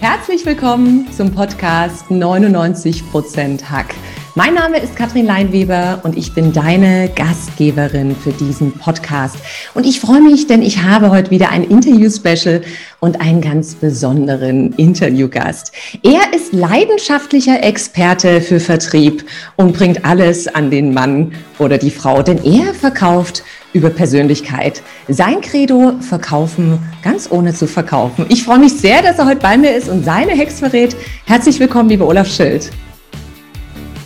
Herzlich 0.00 0.46
willkommen 0.46 1.12
zum 1.12 1.34
Podcast 1.34 2.06
99% 2.10 3.64
Hack. 3.64 3.94
Mein 4.34 4.54
Name 4.54 4.78
ist 4.78 4.96
Katrin 4.96 5.26
Leinweber 5.26 6.00
und 6.04 6.16
ich 6.16 6.32
bin 6.32 6.54
deine 6.54 7.10
Gastgeberin 7.14 8.16
für 8.16 8.32
diesen 8.32 8.72
Podcast. 8.72 9.36
Und 9.74 9.84
ich 9.84 10.00
freue 10.00 10.22
mich, 10.22 10.46
denn 10.46 10.62
ich 10.62 10.82
habe 10.82 11.10
heute 11.10 11.30
wieder 11.30 11.50
ein 11.50 11.64
Interview-Special 11.64 12.62
und 13.00 13.20
einen 13.20 13.42
ganz 13.42 13.74
besonderen 13.74 14.72
Interviewgast. 14.72 15.72
Er 16.02 16.32
ist 16.34 16.54
leidenschaftlicher 16.54 17.62
Experte 17.62 18.40
für 18.40 18.58
Vertrieb 18.58 19.26
und 19.56 19.76
bringt 19.76 20.06
alles 20.06 20.48
an 20.48 20.70
den 20.70 20.94
Mann 20.94 21.32
oder 21.58 21.76
die 21.76 21.90
Frau, 21.90 22.22
denn 22.22 22.42
er 22.42 22.72
verkauft 22.72 23.42
über 23.72 23.90
Persönlichkeit. 23.90 24.82
Sein 25.08 25.40
Credo, 25.40 25.94
verkaufen 26.00 26.78
ganz 27.02 27.30
ohne 27.30 27.54
zu 27.54 27.66
verkaufen. 27.66 28.26
Ich 28.28 28.44
freue 28.44 28.58
mich 28.58 28.72
sehr, 28.74 29.02
dass 29.02 29.18
er 29.18 29.26
heute 29.26 29.40
bei 29.40 29.56
mir 29.56 29.74
ist 29.74 29.88
und 29.88 30.04
seine 30.04 30.32
Hex 30.32 30.58
verrät. 30.58 30.96
Herzlich 31.26 31.60
willkommen, 31.60 31.88
lieber 31.88 32.06
Olaf 32.06 32.28
Schild. 32.28 32.70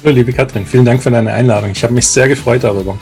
Hallo, 0.03 0.15
liebe 0.15 0.33
Katrin, 0.33 0.67
vielen 0.67 0.85
Dank 0.85 1.03
für 1.03 1.11
deine 1.11 1.33
Einladung. 1.33 1.71
Ich 1.71 1.83
habe 1.83 1.95
mich 1.95 2.07
sehr 2.07 2.29
gefreut 2.29 2.63
darüber. 2.63 2.99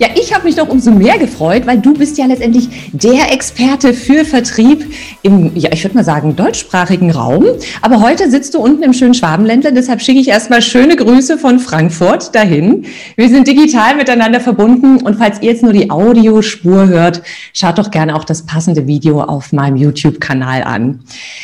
Ja, 0.00 0.08
ich 0.14 0.34
habe 0.34 0.44
mich 0.44 0.54
doch 0.54 0.66
umso 0.66 0.90
mehr 0.92 1.18
gefreut, 1.18 1.66
weil 1.66 1.76
du 1.76 1.92
bist 1.92 2.16
ja 2.16 2.24
letztendlich 2.24 2.70
der 2.92 3.34
Experte 3.34 3.92
für 3.92 4.24
Vertrieb 4.24 4.90
im, 5.20 5.54
ja, 5.54 5.68
ich 5.74 5.84
würde 5.84 5.94
mal 5.94 6.04
sagen, 6.04 6.36
deutschsprachigen 6.36 7.10
Raum. 7.10 7.44
Aber 7.82 8.00
heute 8.00 8.30
sitzt 8.30 8.54
du 8.54 8.60
unten 8.60 8.82
im 8.82 8.94
schönen 8.94 9.12
Schwabenländler, 9.12 9.72
deshalb 9.72 10.00
schicke 10.00 10.18
ich 10.18 10.28
erstmal 10.28 10.62
schöne 10.62 10.96
Grüße 10.96 11.36
von 11.36 11.58
Frankfurt 11.58 12.34
dahin. 12.34 12.86
Wir 13.16 13.28
sind 13.28 13.46
digital 13.46 13.94
miteinander 13.94 14.40
verbunden 14.40 15.02
und 15.02 15.16
falls 15.16 15.42
ihr 15.42 15.50
jetzt 15.50 15.62
nur 15.62 15.74
die 15.74 15.90
Audiospur 15.90 16.86
hört, 16.86 17.20
schaut 17.52 17.76
doch 17.76 17.90
gerne 17.90 18.16
auch 18.16 18.24
das 18.24 18.46
passende 18.46 18.86
Video 18.86 19.20
auf 19.20 19.52
meinem 19.52 19.76
YouTube-Kanal 19.76 20.62
an. 20.62 21.00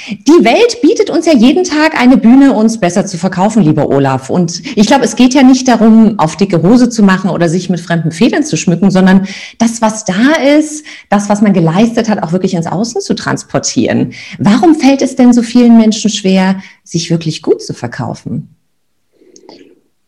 Die 0.08 0.44
Welt 0.46 0.80
bietet 0.80 1.10
uns 1.10 1.26
ja 1.26 1.34
jeden 1.34 1.64
Tag 1.64 2.00
eine 2.00 2.16
Bühne, 2.16 2.54
uns 2.54 2.80
besser 2.80 3.04
zu 3.04 3.18
verkaufen, 3.18 3.62
lieber 3.62 3.90
Olaf. 3.90 4.30
Und 4.30 4.62
ich 4.78 4.86
glaube, 4.86 5.04
es 5.04 5.14
geht 5.14 5.34
ja 5.34 5.42
nicht 5.42 5.68
darum, 5.68 6.18
auf 6.18 6.36
dicke 6.36 6.62
Hose 6.62 6.88
zu 6.88 7.02
machen 7.02 7.28
oder 7.28 7.50
sich 7.50 7.68
mit 7.68 7.80
fremden 7.80 8.12
Federn 8.12 8.45
zu 8.46 8.56
schmücken, 8.56 8.90
sondern 8.90 9.26
das, 9.58 9.82
was 9.82 10.04
da 10.04 10.32
ist, 10.58 10.84
das, 11.10 11.28
was 11.28 11.42
man 11.42 11.52
geleistet 11.52 12.08
hat, 12.08 12.22
auch 12.22 12.32
wirklich 12.32 12.54
ins 12.54 12.66
Außen 12.66 13.00
zu 13.00 13.14
transportieren. 13.14 14.12
Warum 14.38 14.74
fällt 14.74 15.02
es 15.02 15.16
denn 15.16 15.32
so 15.32 15.42
vielen 15.42 15.76
Menschen 15.76 16.10
schwer, 16.10 16.60
sich 16.84 17.10
wirklich 17.10 17.42
gut 17.42 17.62
zu 17.62 17.74
verkaufen? 17.74 18.56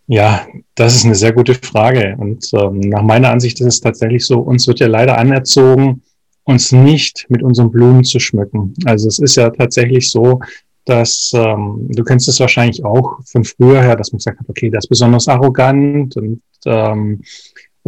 Ja, 0.06 0.46
das 0.74 0.96
ist 0.96 1.04
eine 1.04 1.14
sehr 1.14 1.32
gute 1.32 1.54
Frage. 1.54 2.16
Und 2.18 2.50
ähm, 2.54 2.80
nach 2.80 3.02
meiner 3.02 3.30
Ansicht 3.30 3.60
ist 3.60 3.66
es 3.66 3.80
tatsächlich 3.80 4.24
so, 4.24 4.38
uns 4.40 4.66
wird 4.66 4.80
ja 4.80 4.86
leider 4.86 5.18
anerzogen, 5.18 6.02
uns 6.44 6.72
nicht 6.72 7.26
mit 7.28 7.42
unseren 7.42 7.70
Blumen 7.70 8.04
zu 8.04 8.18
schmücken. 8.18 8.72
Also 8.86 9.06
es 9.06 9.18
ist 9.18 9.36
ja 9.36 9.50
tatsächlich 9.50 10.10
so, 10.10 10.40
dass 10.86 11.32
ähm, 11.34 11.86
du 11.90 12.02
kennst 12.02 12.26
es 12.28 12.40
wahrscheinlich 12.40 12.82
auch 12.82 13.18
von 13.26 13.44
früher 13.44 13.82
her, 13.82 13.96
dass 13.96 14.10
man 14.10 14.16
gesagt 14.18 14.40
hat, 14.40 14.48
okay, 14.48 14.70
das 14.70 14.84
ist 14.84 14.88
besonders 14.88 15.28
arrogant 15.28 16.16
und 16.16 16.40
ähm, 16.64 17.20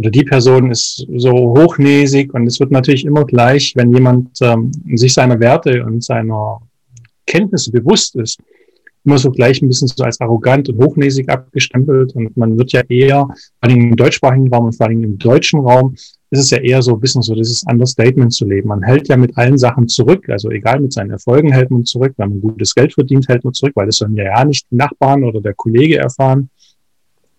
oder 0.01 0.09
die 0.09 0.23
Person 0.23 0.71
ist 0.71 1.05
so 1.15 1.31
hochnäsig 1.31 2.33
und 2.33 2.47
es 2.47 2.59
wird 2.59 2.71
natürlich 2.71 3.05
immer 3.05 3.23
gleich, 3.23 3.73
wenn 3.75 3.93
jemand 3.93 4.29
ähm, 4.41 4.71
sich 4.95 5.13
seiner 5.13 5.39
Werte 5.39 5.85
und 5.85 6.03
seiner 6.03 6.59
Kenntnisse 7.27 7.71
bewusst 7.71 8.15
ist, 8.15 8.39
immer 9.03 9.19
so 9.19 9.29
gleich 9.29 9.61
ein 9.61 9.67
bisschen 9.67 9.87
so 9.87 10.03
als 10.03 10.19
arrogant 10.19 10.69
und 10.69 10.83
hochnäsig 10.83 11.29
abgestempelt 11.29 12.15
und 12.15 12.35
man 12.35 12.57
wird 12.57 12.71
ja 12.71 12.81
eher, 12.89 13.27
vor 13.27 13.35
allem 13.59 13.81
im 13.91 13.95
deutschsprachigen 13.95 14.51
Raum 14.51 14.65
und 14.65 14.75
vor 14.75 14.87
allem 14.87 15.03
im 15.03 15.19
deutschen 15.19 15.59
Raum, 15.59 15.93
ist 16.31 16.39
es 16.39 16.49
ja 16.49 16.57
eher 16.57 16.81
so 16.81 16.95
ein 16.95 16.99
bisschen 16.99 17.21
so 17.21 17.35
dieses 17.35 17.63
Understatement 17.69 18.33
zu 18.33 18.45
leben. 18.45 18.69
Man 18.69 18.81
hält 18.81 19.07
ja 19.07 19.17
mit 19.17 19.37
allen 19.37 19.59
Sachen 19.59 19.87
zurück, 19.87 20.27
also 20.29 20.49
egal 20.49 20.79
mit 20.79 20.93
seinen 20.93 21.11
Erfolgen 21.11 21.51
hält 21.51 21.69
man 21.69 21.85
zurück, 21.85 22.13
wenn 22.17 22.29
man 22.29 22.41
gutes 22.41 22.73
Geld 22.73 22.93
verdient, 22.93 23.27
hält 23.27 23.43
man 23.43 23.53
zurück, 23.53 23.73
weil 23.75 23.85
das 23.85 23.97
sollen 23.97 24.15
ja 24.15 24.23
ja 24.23 24.45
nicht 24.45 24.65
die 24.71 24.77
Nachbarn 24.77 25.23
oder 25.23 25.41
der 25.41 25.53
Kollege 25.53 25.97
erfahren. 25.97 26.49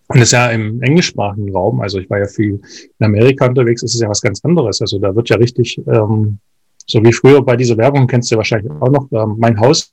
Und 0.09 0.21
das 0.21 0.29
ist 0.29 0.33
ja 0.33 0.51
im 0.51 0.83
englischsprachigen 0.83 1.53
Raum, 1.53 1.81
also 1.81 1.99
ich 1.99 2.11
war 2.11 2.19
ja 2.19 2.27
viel 2.27 2.61
in 2.99 3.07
Amerika 3.07 3.47
unterwegs, 3.47 3.83
ist 3.83 3.95
es 3.95 4.01
ja 4.01 4.09
was 4.09 4.21
ganz 4.21 4.45
anderes. 4.45 4.81
Also 4.81 4.99
da 4.99 5.15
wird 5.15 5.31
ja 5.31 5.37
richtig, 5.37 5.79
ähm, 5.87 6.39
so 6.87 7.03
wie 7.03 7.13
früher 7.13 7.43
bei 7.43 7.57
dieser 7.57 7.77
Werbung, 7.77 8.07
kennst 8.07 8.31
du 8.31 8.35
ja 8.35 8.39
wahrscheinlich 8.39 8.71
auch 8.73 8.91
noch, 8.91 9.09
ähm, 9.13 9.37
mein 9.39 9.59
Haus, 9.59 9.93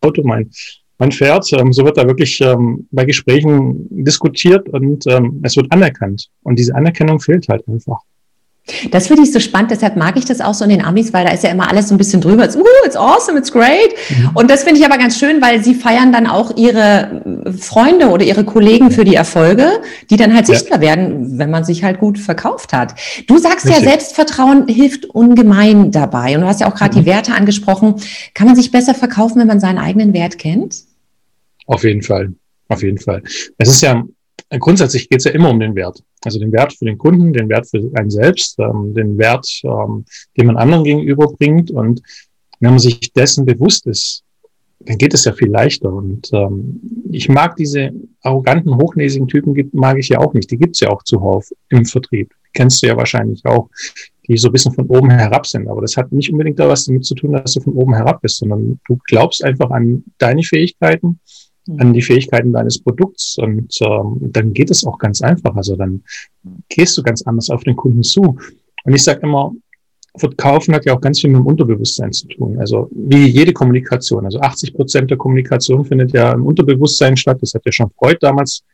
Auto, 0.00 0.22
mein, 0.24 0.50
mein 0.98 1.12
Pferd, 1.12 1.52
ähm, 1.52 1.72
so 1.72 1.84
wird 1.84 1.98
da 1.98 2.06
wirklich 2.06 2.40
ähm, 2.40 2.86
bei 2.90 3.04
Gesprächen 3.04 3.86
diskutiert 3.90 4.68
und 4.68 5.06
ähm, 5.06 5.40
es 5.42 5.56
wird 5.56 5.70
anerkannt. 5.72 6.30
Und 6.42 6.58
diese 6.58 6.74
Anerkennung 6.74 7.20
fehlt 7.20 7.48
halt 7.48 7.66
einfach. 7.68 8.00
Das 8.90 9.08
finde 9.08 9.22
ich 9.22 9.32
so 9.32 9.40
spannend, 9.40 9.70
deshalb 9.70 9.96
mag 9.96 10.16
ich 10.16 10.24
das 10.24 10.40
auch 10.40 10.54
so 10.54 10.64
in 10.64 10.70
den 10.70 10.84
Amis, 10.84 11.12
weil 11.12 11.24
da 11.24 11.32
ist 11.32 11.44
ja 11.44 11.50
immer 11.50 11.68
alles 11.68 11.88
so 11.88 11.94
ein 11.94 11.98
bisschen 11.98 12.20
drüber. 12.20 12.44
It's, 12.44 12.56
uh, 12.56 12.62
it's 12.84 12.96
awesome, 12.96 13.38
it's 13.38 13.52
great. 13.52 13.94
Mhm. 14.08 14.30
Und 14.34 14.50
das 14.50 14.64
finde 14.64 14.80
ich 14.80 14.86
aber 14.86 14.98
ganz 14.98 15.18
schön, 15.18 15.40
weil 15.42 15.62
sie 15.62 15.74
feiern 15.74 16.12
dann 16.12 16.26
auch 16.26 16.56
ihre 16.56 17.22
äh, 17.46 17.52
Freunde 17.52 18.08
oder 18.08 18.24
ihre 18.24 18.44
Kollegen 18.44 18.90
für 18.90 19.04
die 19.04 19.14
Erfolge, 19.14 19.80
die 20.10 20.16
dann 20.16 20.34
halt 20.34 20.48
ja. 20.48 20.54
sichtbar 20.54 20.80
werden, 20.80 21.38
wenn 21.38 21.50
man 21.50 21.64
sich 21.64 21.84
halt 21.84 21.98
gut 21.98 22.18
verkauft 22.18 22.72
hat. 22.72 22.94
Du 23.26 23.38
sagst 23.38 23.66
Richtig. 23.66 23.84
ja, 23.84 23.90
Selbstvertrauen 23.90 24.68
hilft 24.68 25.06
ungemein 25.06 25.90
dabei. 25.90 26.34
Und 26.34 26.42
du 26.42 26.46
hast 26.46 26.60
ja 26.60 26.70
auch 26.70 26.74
gerade 26.74 26.96
mhm. 26.96 27.00
die 27.00 27.06
Werte 27.06 27.34
angesprochen. 27.34 27.96
Kann 28.34 28.46
man 28.46 28.56
sich 28.56 28.70
besser 28.70 28.94
verkaufen, 28.94 29.40
wenn 29.40 29.46
man 29.46 29.60
seinen 29.60 29.78
eigenen 29.78 30.12
Wert 30.12 30.38
kennt? 30.38 30.76
Auf 31.66 31.84
jeden 31.84 32.02
Fall. 32.02 32.32
Auf 32.68 32.82
jeden 32.82 32.98
Fall. 32.98 33.22
Es 33.58 33.68
ist 33.68 33.82
ja 33.82 34.04
grundsätzlich 34.58 35.08
geht 35.08 35.18
es 35.20 35.24
ja 35.24 35.30
immer 35.30 35.50
um 35.50 35.60
den 35.60 35.74
Wert. 35.74 36.02
Also 36.24 36.38
den 36.38 36.52
Wert 36.52 36.72
für 36.72 36.84
den 36.84 36.98
Kunden, 36.98 37.32
den 37.32 37.48
Wert 37.48 37.68
für 37.68 37.90
einen 37.94 38.10
selbst, 38.10 38.58
ähm, 38.58 38.94
den 38.94 39.16
Wert, 39.18 39.46
ähm, 39.64 40.04
den 40.36 40.46
man 40.46 40.56
anderen 40.56 40.84
gegenüberbringt. 40.84 41.70
Und 41.70 42.02
wenn 42.58 42.70
man 42.70 42.78
sich 42.78 43.12
dessen 43.12 43.44
bewusst 43.44 43.86
ist, 43.86 44.24
dann 44.80 44.98
geht 44.98 45.14
es 45.14 45.24
ja 45.24 45.32
viel 45.32 45.50
leichter. 45.50 45.92
Und 45.92 46.30
ähm, 46.32 46.80
ich 47.10 47.28
mag 47.28 47.56
diese 47.56 47.92
arroganten, 48.22 48.76
hochnäsigen 48.76 49.28
Typen, 49.28 49.70
mag 49.72 49.98
ich 49.98 50.08
ja 50.08 50.18
auch 50.18 50.34
nicht. 50.34 50.50
Die 50.50 50.58
gibt's 50.58 50.80
ja 50.80 50.88
auch 50.88 51.02
zuhauf 51.04 51.48
im 51.68 51.84
Vertrieb. 51.84 52.32
Kennst 52.52 52.82
du 52.82 52.88
ja 52.88 52.96
wahrscheinlich 52.96 53.44
auch, 53.44 53.68
die 54.26 54.36
so 54.36 54.48
ein 54.48 54.52
bisschen 54.52 54.72
von 54.72 54.86
oben 54.86 55.10
herab 55.10 55.46
sind. 55.46 55.68
Aber 55.68 55.80
das 55.80 55.96
hat 55.96 56.10
nicht 56.12 56.32
unbedingt 56.32 56.58
da 56.58 56.68
was 56.68 56.84
damit 56.84 57.04
zu 57.04 57.14
tun, 57.14 57.32
dass 57.32 57.52
du 57.52 57.60
von 57.60 57.74
oben 57.74 57.94
herab 57.94 58.20
bist, 58.22 58.38
sondern 58.38 58.80
du 58.86 58.98
glaubst 59.06 59.44
einfach 59.44 59.70
an 59.70 60.04
deine 60.18 60.42
Fähigkeiten 60.42 61.20
an 61.78 61.92
die 61.92 62.02
Fähigkeiten 62.02 62.52
deines 62.52 62.82
Produkts 62.82 63.36
und 63.38 63.76
ähm, 63.82 64.16
dann 64.20 64.52
geht 64.52 64.70
es 64.70 64.84
auch 64.84 64.98
ganz 64.98 65.22
einfach. 65.22 65.54
Also 65.54 65.76
dann 65.76 66.02
gehst 66.68 66.96
du 66.96 67.02
ganz 67.02 67.22
anders 67.22 67.50
auf 67.50 67.62
den 67.64 67.76
Kunden 67.76 68.02
zu. 68.02 68.38
Und 68.84 68.94
ich 68.94 69.02
sage 69.02 69.20
immer, 69.22 69.52
Verkaufen 70.16 70.74
hat 70.74 70.84
ja 70.86 70.94
auch 70.94 71.00
ganz 71.00 71.20
viel 71.20 71.30
mit 71.30 71.38
dem 71.38 71.46
Unterbewusstsein 71.46 72.12
zu 72.12 72.26
tun. 72.26 72.58
Also 72.58 72.88
wie 72.92 73.26
jede 73.26 73.52
Kommunikation. 73.52 74.24
Also 74.24 74.40
80 74.40 74.74
Prozent 74.74 75.10
der 75.10 75.18
Kommunikation 75.18 75.84
findet 75.84 76.12
ja 76.12 76.32
im 76.32 76.44
Unterbewusstsein 76.44 77.16
statt. 77.16 77.38
Das 77.40 77.54
hat 77.54 77.62
ja 77.64 77.70
schon 77.70 77.90
Freud 77.90 78.18
damals 78.20 78.64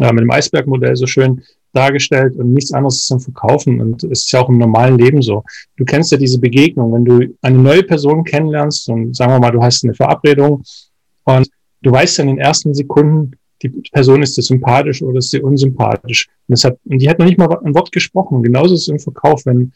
äh, 0.00 0.10
mit 0.12 0.22
dem 0.22 0.30
Eisbergmodell 0.30 0.96
so 0.96 1.06
schön 1.06 1.42
dargestellt 1.74 2.36
und 2.36 2.54
nichts 2.54 2.72
anderes 2.72 3.04
zum 3.04 3.20
Verkaufen. 3.20 3.80
Und 3.80 4.02
es 4.04 4.24
ist 4.24 4.32
ja 4.32 4.40
auch 4.40 4.48
im 4.48 4.56
normalen 4.56 4.96
Leben 4.96 5.20
so. 5.20 5.44
Du 5.76 5.84
kennst 5.84 6.10
ja 6.10 6.16
diese 6.16 6.40
Begegnung, 6.40 6.94
wenn 6.94 7.04
du 7.04 7.34
eine 7.42 7.58
neue 7.58 7.82
Person 7.82 8.24
kennenlernst 8.24 8.88
und 8.88 9.14
sagen 9.14 9.32
wir 9.32 9.40
mal, 9.40 9.50
du 9.50 9.62
hast 9.62 9.84
eine 9.84 9.94
Verabredung 9.94 10.62
und 11.24 11.48
du 11.82 11.90
weißt 11.90 12.18
ja 12.18 12.22
in 12.22 12.28
den 12.28 12.38
ersten 12.38 12.74
Sekunden, 12.74 13.32
die 13.62 13.70
Person 13.92 14.22
ist 14.22 14.36
dir 14.36 14.42
sympathisch 14.42 15.02
oder 15.02 15.18
ist 15.18 15.32
dir 15.32 15.42
unsympathisch. 15.42 16.28
Und, 16.46 16.52
das 16.52 16.64
hat, 16.64 16.78
und 16.84 17.00
die 17.00 17.08
hat 17.08 17.18
noch 17.18 17.26
nicht 17.26 17.38
mal 17.38 17.48
ein 17.64 17.74
Wort 17.74 17.90
gesprochen. 17.90 18.42
genauso 18.42 18.74
ist 18.74 18.82
es 18.82 18.88
im 18.88 18.98
Verkauf, 18.98 19.46
wenn 19.46 19.72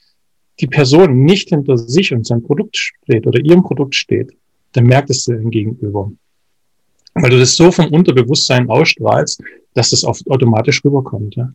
die 0.61 0.67
Person 0.67 1.25
nicht 1.25 1.49
hinter 1.49 1.77
sich 1.77 2.13
und 2.13 2.27
sein 2.27 2.43
Produkt 2.43 2.77
steht 2.77 3.27
oder 3.27 3.41
ihrem 3.41 3.63
Produkt 3.63 3.95
steht, 3.95 4.37
dann 4.73 4.85
merkt 4.85 5.11
es 5.11 5.25
dir 5.25 5.37
Gegenüber. 5.39 6.13
Weil 7.15 7.31
du 7.31 7.39
das 7.39 7.57
so 7.57 7.71
vom 7.71 7.89
Unterbewusstsein 7.89 8.71
ausstrahlst, 8.71 9.43
dass 9.75 9.91
das 9.91 10.05
automatisch 10.05 10.85
rüberkommt. 10.85 11.35
Ja. 11.37 11.53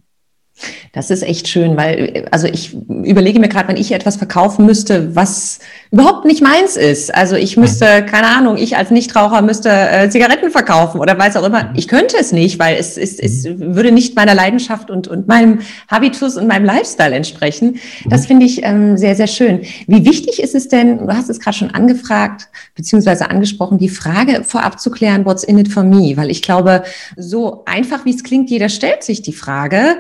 Das 0.93 1.11
ist 1.11 1.21
echt 1.21 1.47
schön, 1.47 1.77
weil, 1.77 2.25
also 2.31 2.47
ich 2.47 2.73
überlege 2.73 3.39
mir 3.39 3.49
gerade, 3.49 3.67
wenn 3.67 3.77
ich 3.77 3.91
etwas 3.91 4.15
verkaufen 4.15 4.65
müsste, 4.65 5.15
was 5.15 5.59
überhaupt 5.91 6.25
nicht 6.25 6.41
meins 6.41 6.75
ist. 6.75 7.13
Also 7.13 7.35
ich 7.35 7.57
müsste, 7.57 8.01
mhm. 8.01 8.05
keine 8.07 8.27
Ahnung, 8.27 8.57
ich 8.57 8.77
als 8.77 8.89
Nichtraucher 8.89 9.41
müsste 9.41 9.69
äh, 9.69 10.09
Zigaretten 10.09 10.49
verkaufen 10.49 10.99
oder 10.99 11.17
weiß 11.17 11.37
auch 11.37 11.45
immer. 11.45 11.65
Mhm. 11.65 11.69
Ich 11.75 11.87
könnte 11.87 12.15
es 12.19 12.31
nicht, 12.31 12.57
weil 12.59 12.77
es, 12.77 12.97
es, 12.97 13.19
es 13.19 13.45
mhm. 13.45 13.75
würde 13.75 13.91
nicht 13.91 14.15
meiner 14.15 14.33
Leidenschaft 14.33 14.89
und, 14.89 15.07
und 15.07 15.27
meinem 15.27 15.59
Habitus 15.87 16.37
und 16.37 16.47
meinem 16.47 16.65
Lifestyle 16.65 17.13
entsprechen. 17.13 17.79
Das 18.05 18.25
finde 18.25 18.45
ich 18.45 18.63
ähm, 18.63 18.97
sehr, 18.97 19.15
sehr 19.15 19.27
schön. 19.27 19.61
Wie 19.85 20.05
wichtig 20.05 20.41
ist 20.41 20.55
es 20.55 20.67
denn, 20.67 20.99
du 20.99 21.07
hast 21.09 21.29
es 21.29 21.39
gerade 21.39 21.57
schon 21.57 21.71
angefragt, 21.71 22.47
beziehungsweise 22.75 23.29
angesprochen, 23.29 23.77
die 23.77 23.89
Frage 23.89 24.43
vorab 24.43 24.79
zu 24.79 24.89
klären, 24.89 25.25
what's 25.25 25.43
in 25.43 25.59
it 25.59 25.67
for 25.67 25.83
me? 25.83 26.13
Weil 26.17 26.31
ich 26.31 26.41
glaube, 26.41 26.83
so 27.15 27.63
einfach 27.65 28.05
wie 28.05 28.13
es 28.13 28.23
klingt, 28.23 28.49
jeder 28.49 28.69
stellt 28.69 29.03
sich 29.03 29.21
die 29.21 29.33
Frage, 29.33 29.97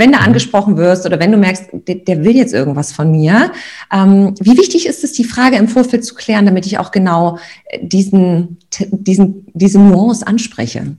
wenn 0.00 0.12
da 0.12 0.18
angesprochen 0.18 0.76
wirst 0.78 1.04
oder 1.06 1.20
wenn 1.20 1.30
du 1.30 1.38
merkst, 1.38 1.68
der, 1.72 1.96
der 1.96 2.24
will 2.24 2.34
jetzt 2.34 2.54
irgendwas 2.54 2.90
von 2.90 3.10
mir. 3.10 3.52
Ähm, 3.92 4.34
wie 4.40 4.56
wichtig 4.56 4.86
ist 4.86 5.04
es, 5.04 5.12
die 5.12 5.24
Frage 5.24 5.56
im 5.56 5.68
Vorfeld 5.68 6.04
zu 6.04 6.14
klären, 6.14 6.46
damit 6.46 6.66
ich 6.66 6.78
auch 6.78 6.90
genau 6.90 7.38
äh, 7.66 7.86
diesen, 7.86 8.58
diesen, 8.90 9.46
diese 9.52 9.78
Nuance 9.78 10.26
anspreche? 10.26 10.96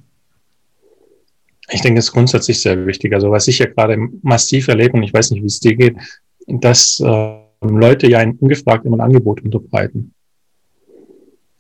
Ich 1.72 1.82
denke, 1.82 1.98
das 1.98 2.06
ist 2.06 2.12
grundsätzlich 2.12 2.62
sehr 2.62 2.86
wichtig. 2.86 3.14
Also 3.14 3.32
was 3.32 3.48
ich 3.48 3.60
ja 3.60 3.66
gerade 3.66 3.98
massiv 4.22 4.68
erlebe, 4.68 4.98
und 4.98 5.04
ich 5.04 5.14
weiß 5.14 5.32
nicht, 5.32 5.42
wie 5.42 5.48
es 5.48 5.60
dir 5.60 5.76
geht, 5.76 5.98
dass 6.48 7.00
äh, 7.00 7.38
Leute 7.62 8.08
ja 8.08 8.24
ungefragt 8.40 8.86
immer 8.86 8.98
ein 8.98 9.02
Angebot 9.02 9.42
unterbreiten. 9.42 10.14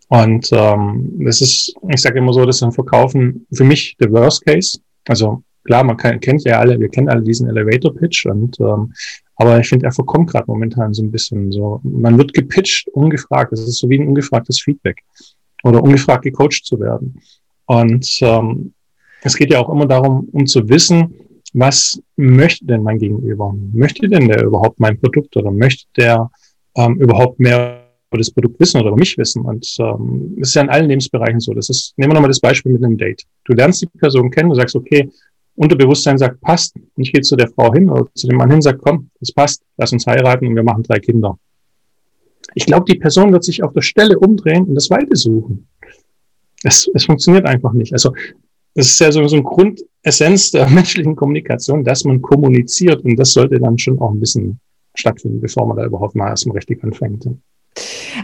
Und 0.09 0.49
ähm, 0.51 1.21
das 1.25 1.41
ist, 1.41 1.73
ich 1.89 2.01
sage 2.01 2.19
immer 2.19 2.33
so, 2.33 2.45
das 2.45 2.57
ist 2.57 2.63
ein 2.63 2.71
Verkaufen 2.71 3.47
für 3.51 3.63
mich 3.63 3.95
der 3.99 4.11
Worst 4.11 4.45
Case. 4.45 4.79
Also 5.07 5.43
klar, 5.63 5.83
man 5.83 5.97
kann, 5.97 6.19
kennt 6.19 6.43
ja 6.43 6.59
alle, 6.59 6.79
wir 6.79 6.89
kennen 6.89 7.09
alle 7.09 7.21
diesen 7.21 7.49
Elevator 7.49 7.93
Pitch 7.93 8.25
und 8.25 8.59
ähm, 8.59 8.93
aber 9.41 9.59
ich 9.59 9.69
finde, 9.69 9.87
er 9.87 9.91
verkommt 9.91 10.29
gerade 10.29 10.45
momentan 10.45 10.93
so 10.93 11.01
ein 11.01 11.11
bisschen 11.11 11.51
so. 11.51 11.79
Man 11.83 12.15
wird 12.19 12.31
gepitcht, 12.31 12.87
ungefragt. 12.89 13.51
Das 13.51 13.61
ist 13.61 13.79
so 13.79 13.89
wie 13.89 13.99
ein 13.99 14.07
ungefragtes 14.07 14.61
Feedback 14.61 15.01
oder 15.63 15.81
ungefragt 15.81 16.23
gecoacht 16.23 16.63
zu 16.63 16.79
werden. 16.79 17.19
Und 17.65 18.07
ähm, 18.21 18.73
es 19.23 19.35
geht 19.35 19.51
ja 19.51 19.59
auch 19.59 19.69
immer 19.69 19.87
darum, 19.87 20.29
um 20.31 20.45
zu 20.45 20.69
wissen, 20.69 21.15
was 21.53 21.99
möchte 22.17 22.65
denn 22.65 22.83
mein 22.83 22.99
Gegenüber? 22.99 23.53
Möchte 23.73 24.07
denn 24.07 24.27
der 24.27 24.43
überhaupt 24.43 24.79
mein 24.79 24.99
Produkt 24.99 25.35
oder 25.35 25.51
möchte 25.51 25.85
der 25.97 26.29
ähm, 26.75 26.97
überhaupt 26.97 27.39
mehr 27.39 27.87
über 28.09 28.17
das 28.17 28.31
Produkt 28.31 28.59
wissen 28.59 28.79
oder 28.79 28.89
über 28.89 28.99
mich 28.99 29.17
wissen? 29.17 29.43
Und 29.43 29.67
ähm, 29.79 30.35
das 30.37 30.49
ist 30.49 30.55
ja 30.55 30.61
in 30.61 30.69
allen 30.69 30.87
Lebensbereichen 30.87 31.39
so. 31.39 31.53
Das 31.53 31.69
ist, 31.69 31.97
nehmen 31.97 32.11
wir 32.11 32.15
nochmal 32.15 32.29
das 32.29 32.39
Beispiel 32.39 32.73
mit 32.73 32.83
einem 32.83 32.97
Date. 32.97 33.23
Du 33.45 33.53
lernst 33.53 33.81
die 33.81 33.87
Person 33.87 34.29
kennen, 34.29 34.49
du 34.49 34.55
sagst, 34.55 34.75
okay, 34.75 35.09
Unterbewusstsein 35.55 36.17
sagt, 36.17 36.41
passt. 36.41 36.75
Und 36.75 37.03
ich 37.03 37.11
gehe 37.11 37.21
zu 37.21 37.35
der 37.35 37.49
Frau 37.49 37.73
hin 37.73 37.89
oder 37.89 38.07
zu 38.13 38.27
dem 38.27 38.37
Mann 38.37 38.51
hin, 38.51 38.61
sagt, 38.61 38.81
komm, 38.81 39.09
es 39.19 39.31
passt, 39.31 39.63
lass 39.77 39.93
uns 39.93 40.07
heiraten 40.07 40.47
und 40.47 40.55
wir 40.55 40.63
machen 40.63 40.83
drei 40.83 40.99
Kinder. 40.99 41.37
Ich 42.55 42.65
glaube, 42.65 42.85
die 42.85 42.97
Person 42.97 43.31
wird 43.31 43.43
sich 43.43 43.63
auf 43.63 43.73
der 43.73 43.81
Stelle 43.81 44.17
umdrehen 44.17 44.65
und 44.65 44.75
das 44.75 44.89
Weite 44.89 45.15
suchen. 45.15 45.67
Es, 46.63 46.89
es 46.93 47.05
funktioniert 47.05 47.45
einfach 47.45 47.73
nicht. 47.73 47.93
Also 47.93 48.13
das 48.75 48.87
ist 48.87 48.99
ja 48.99 49.11
so, 49.11 49.27
so 49.27 49.37
ein 49.37 49.43
Grundessenz 49.43 50.51
der 50.51 50.69
menschlichen 50.69 51.15
Kommunikation, 51.15 51.83
dass 51.83 52.03
man 52.03 52.21
kommuniziert 52.21 53.03
und 53.03 53.15
das 53.17 53.31
sollte 53.31 53.59
dann 53.59 53.77
schon 53.77 53.99
auch 53.99 54.11
ein 54.11 54.19
bisschen 54.19 54.59
stattfinden, 54.95 55.41
bevor 55.41 55.67
man 55.67 55.77
da 55.77 55.85
überhaupt 55.85 56.15
mal 56.15 56.29
erstmal 56.29 56.57
richtig 56.57 56.83
anfängt. 56.83 57.25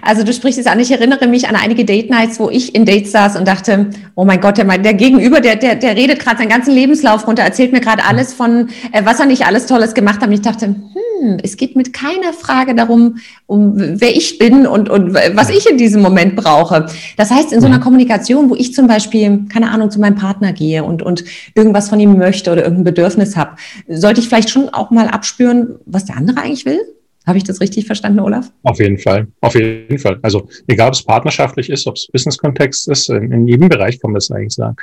Also 0.01 0.24
du 0.24 0.34
sprichst 0.34 0.60
es 0.60 0.68
an, 0.68 0.80
ich 0.80 0.92
erinnere 0.92 1.28
mich 1.28 1.48
an 1.48 1.56
einige 1.56 1.86
Date 1.86 2.10
Nights, 2.10 2.39
wo 2.39 2.50
ich 2.50 2.75
in 2.75 2.86
Dates 2.86 3.12
saß 3.12 3.36
und 3.38 3.48
dachte, 3.48 3.89
oh 4.16 4.25
mein 4.25 4.42
Gott, 4.42 4.57
der, 4.57 4.66
der 4.78 4.94
Gegenüber, 4.94 5.42
der, 5.42 5.56
der, 5.56 5.75
der 5.75 5.95
redet 5.95 6.19
gerade 6.19 6.38
seinen 6.38 6.50
ganzen 6.50 6.74
Lebenslauf 6.74 7.28
runter, 7.28 7.44
erzählt 7.44 7.72
mir 7.72 7.80
gerade 7.80 8.04
alles 8.04 8.34
von, 8.34 8.69
äh, 8.92 9.04
was 9.06 9.19
er 9.19 9.25
nicht 9.25 9.45
alles 9.45 9.66
Tolles 9.66 9.94
gemacht 9.94 10.22
hat. 10.22 10.28
Und 10.28 10.34
ich 10.34 10.42
dachte, 10.42 10.68
hm, 10.68 11.38
es 11.44 11.57
geht 11.57 11.75
mit 11.75 11.94
keiner 11.94 12.34
Frage 12.34 12.75
darum, 12.75 13.18
um 13.45 13.74
wer 13.75 14.16
ich 14.16 14.38
bin 14.39 14.68
und, 14.68 14.89
und 14.89 15.13
was 15.13 15.50
ich 15.50 15.69
in 15.69 15.78
diesem 15.78 16.01
Moment 16.01 16.36
brauche. 16.36 16.88
Das 17.16 17.31
heißt, 17.31 17.54
in 17.54 17.62
so 17.62 17.68
einer 17.68 17.80
Kommunikation, 17.80 18.50
wo 18.50 18.56
ich 18.56 18.74
zum 18.74 18.88
Beispiel, 18.88 19.45
keine 19.51 19.72
Ahnung, 19.72 19.92
zu 19.92 20.00
meinem 20.00 20.16
Partner 20.16 20.54
gehe 20.54 20.84
und, 20.84 21.01
und 21.01 21.24
irgendwas 21.56 21.89
von 21.89 22.00
ihm 22.00 22.18
möchte 22.18 22.51
oder 22.51 22.63
irgendein 22.63 22.86
Bedürfnis 22.86 23.36
habe, 23.36 23.51
sollte 23.88 24.19
ich 24.19 24.28
vielleicht 24.28 24.50
schon 24.50 24.69
auch 24.69 24.92
mal 24.92 25.07
abspüren, 25.07 25.75
was 25.86 26.06
der 26.06 26.18
andere 26.18 26.42
eigentlich 26.42 26.66
will? 26.66 26.80
Habe 27.27 27.38
ich 27.38 27.44
das 27.44 27.59
richtig 27.59 27.85
verstanden, 27.85 28.21
Olaf? 28.21 28.53
Auf 28.63 28.79
jeden 28.79 28.97
Fall, 28.97 29.27
auf 29.41 29.53
jeden 29.53 30.00
Fall. 30.00 30.18
Also 30.21 30.47
egal, 30.65 30.88
ob 30.88 30.94
es 30.94 31.03
partnerschaftlich 31.03 31.69
ist, 31.69 31.85
ob 31.85 31.95
es 31.95 32.07
Business-Kontext 32.07 32.88
ist, 32.88 33.09
in, 33.09 33.33
in, 33.33 33.45
jedem 33.45 33.68
Bereich 33.68 34.00
kann 34.00 34.12
man 34.12 34.15
das 34.15 34.31
eigentlich 34.31 34.53
sagen. 34.53 34.77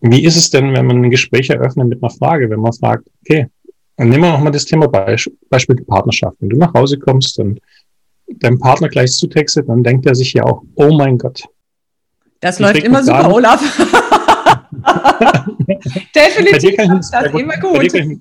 Wie 0.00 0.24
ist 0.24 0.36
es 0.36 0.48
denn, 0.48 0.72
wenn 0.72 0.86
man 0.86 1.04
ein 1.04 1.10
Gespräch 1.10 1.50
eröffnet 1.50 1.88
mit 1.88 2.02
einer 2.02 2.08
Frage, 2.08 2.48
wenn 2.48 2.60
man 2.60 2.72
fragt, 2.72 3.06
okay, 3.20 3.48
dann 3.98 4.08
nehmen 4.08 4.22
wir 4.22 4.32
nochmal 4.32 4.50
das 4.50 4.64
Thema 4.64 4.88
Beispiel, 4.88 5.36
Beispiel 5.50 5.76
Partnerschaft. 5.76 6.36
Wenn 6.40 6.48
du 6.48 6.56
nach 6.56 6.72
Hause 6.72 6.98
kommst 6.98 7.38
und 7.38 7.60
deinem 8.26 8.58
Partner 8.58 8.88
gleich 8.88 9.12
zutextet, 9.12 9.68
dann 9.68 9.82
denkt 9.82 10.06
er 10.06 10.14
sich 10.14 10.32
ja 10.32 10.44
auch, 10.44 10.62
oh 10.76 10.96
mein 10.96 11.18
Gott. 11.18 11.44
Das 12.40 12.60
läuft 12.60 12.82
immer 12.82 13.04
super, 13.04 13.26
an. 13.26 13.32
Olaf. 13.32 13.60
Definitiv, 16.14 16.76
das 16.76 17.12
immer 17.34 17.58
gut. 17.58 17.74
Kann 17.74 17.84
ich, 17.84 17.92
kann 17.92 18.20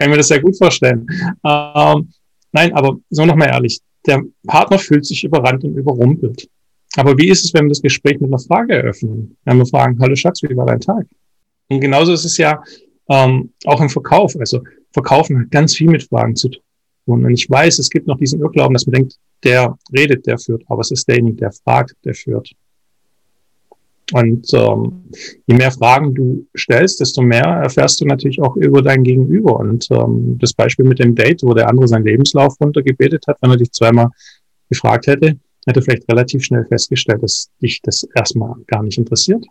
ich 0.00 0.08
mir 0.08 0.16
das 0.16 0.26
sehr 0.26 0.40
gut 0.40 0.58
vorstellen. 0.58 1.06
Ähm, 1.44 2.08
Nein, 2.52 2.72
aber 2.74 2.98
so 3.10 3.24
nochmal 3.24 3.48
ehrlich, 3.48 3.80
der 4.06 4.22
Partner 4.46 4.78
fühlt 4.78 5.04
sich 5.04 5.24
überrannt 5.24 5.64
und 5.64 5.76
überrumpelt. 5.76 6.48
Aber 6.96 7.16
wie 7.18 7.28
ist 7.28 7.44
es, 7.44 7.54
wenn 7.54 7.66
wir 7.66 7.70
das 7.70 7.82
Gespräch 7.82 8.20
mit 8.20 8.30
einer 8.30 8.38
Frage 8.38 8.74
eröffnen? 8.74 9.36
Wenn 9.44 9.58
wir 9.58 9.66
fragen, 9.66 9.98
hallo 10.00 10.16
Schatz, 10.16 10.42
wie 10.42 10.56
war 10.56 10.66
dein 10.66 10.80
Tag? 10.80 11.06
Und 11.68 11.80
genauso 11.80 12.12
ist 12.12 12.24
es 12.24 12.36
ja 12.36 12.60
ähm, 13.08 13.52
auch 13.64 13.80
im 13.80 13.88
Verkauf. 13.88 14.34
Also 14.38 14.60
Verkaufen 14.92 15.38
hat 15.38 15.50
ganz 15.50 15.76
viel 15.76 15.88
mit 15.88 16.02
Fragen 16.02 16.34
zu 16.34 16.48
tun. 16.48 16.62
Und 17.06 17.30
ich 17.30 17.48
weiß, 17.48 17.78
es 17.78 17.90
gibt 17.90 18.08
noch 18.08 18.18
diesen 18.18 18.40
Irrglauben, 18.40 18.74
dass 18.74 18.86
man 18.86 18.94
denkt, 18.94 19.16
der 19.44 19.76
redet, 19.92 20.26
der 20.26 20.38
führt. 20.38 20.64
Aber 20.66 20.80
es 20.80 20.90
ist 20.90 21.06
derjenige, 21.08 21.36
der 21.36 21.52
fragt, 21.52 21.94
der 22.04 22.14
führt. 22.14 22.50
Und 24.12 24.52
ähm, 24.54 25.04
je 25.46 25.54
mehr 25.54 25.70
Fragen 25.70 26.14
du 26.14 26.46
stellst, 26.56 27.00
desto 27.00 27.22
mehr 27.22 27.44
erfährst 27.44 28.00
du 28.00 28.06
natürlich 28.06 28.40
auch 28.42 28.56
über 28.56 28.82
dein 28.82 29.02
Gegenüber. 29.02 29.58
Und 29.58 29.88
ähm, 29.90 30.36
das 30.38 30.52
Beispiel 30.52 30.84
mit 30.84 30.98
dem 30.98 31.14
Date, 31.14 31.42
wo 31.42 31.54
der 31.54 31.68
andere 31.68 31.88
seinen 31.88 32.04
Lebenslauf 32.04 32.54
runtergebetet 32.60 33.26
hat, 33.26 33.38
wenn 33.40 33.50
er 33.50 33.56
dich 33.56 33.72
zweimal 33.72 34.08
gefragt 34.68 35.06
hätte, 35.06 35.38
hätte 35.66 35.82
vielleicht 35.82 36.08
relativ 36.10 36.44
schnell 36.44 36.64
festgestellt, 36.66 37.22
dass 37.22 37.50
dich 37.62 37.80
das 37.82 38.06
erstmal 38.14 38.54
gar 38.66 38.82
nicht 38.82 38.98
interessiert. 38.98 39.44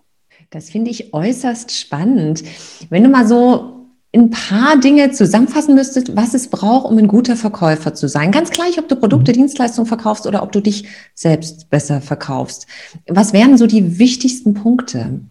Das 0.50 0.70
finde 0.70 0.90
ich 0.90 1.14
äußerst 1.14 1.72
spannend. 1.72 2.44
Wenn 2.90 3.04
du 3.04 3.10
mal 3.10 3.28
so 3.28 3.79
ein 4.14 4.32
paar 4.32 4.80
Dinge 4.80 5.12
zusammenfassen 5.12 5.76
müsstest, 5.76 6.16
was 6.16 6.34
es 6.34 6.48
braucht, 6.48 6.90
um 6.90 6.98
ein 6.98 7.08
guter 7.08 7.36
Verkäufer 7.36 7.94
zu 7.94 8.08
sein. 8.08 8.32
Ganz 8.32 8.50
gleich, 8.50 8.80
ob 8.80 8.88
du 8.88 8.96
Produkte, 8.96 9.32
mhm. 9.32 9.36
Dienstleistungen 9.36 9.88
verkaufst 9.88 10.26
oder 10.26 10.42
ob 10.42 10.52
du 10.52 10.62
dich 10.62 10.88
selbst 11.14 11.70
besser 11.70 12.02
verkaufst. 12.02 12.66
Was 13.08 13.34
wären 13.34 13.58
so 13.58 13.68
die 13.68 14.00
wichtigsten 14.00 14.56
Punkte? 14.56 15.22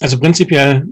Also 0.00 0.18
prinzipiell 0.18 0.88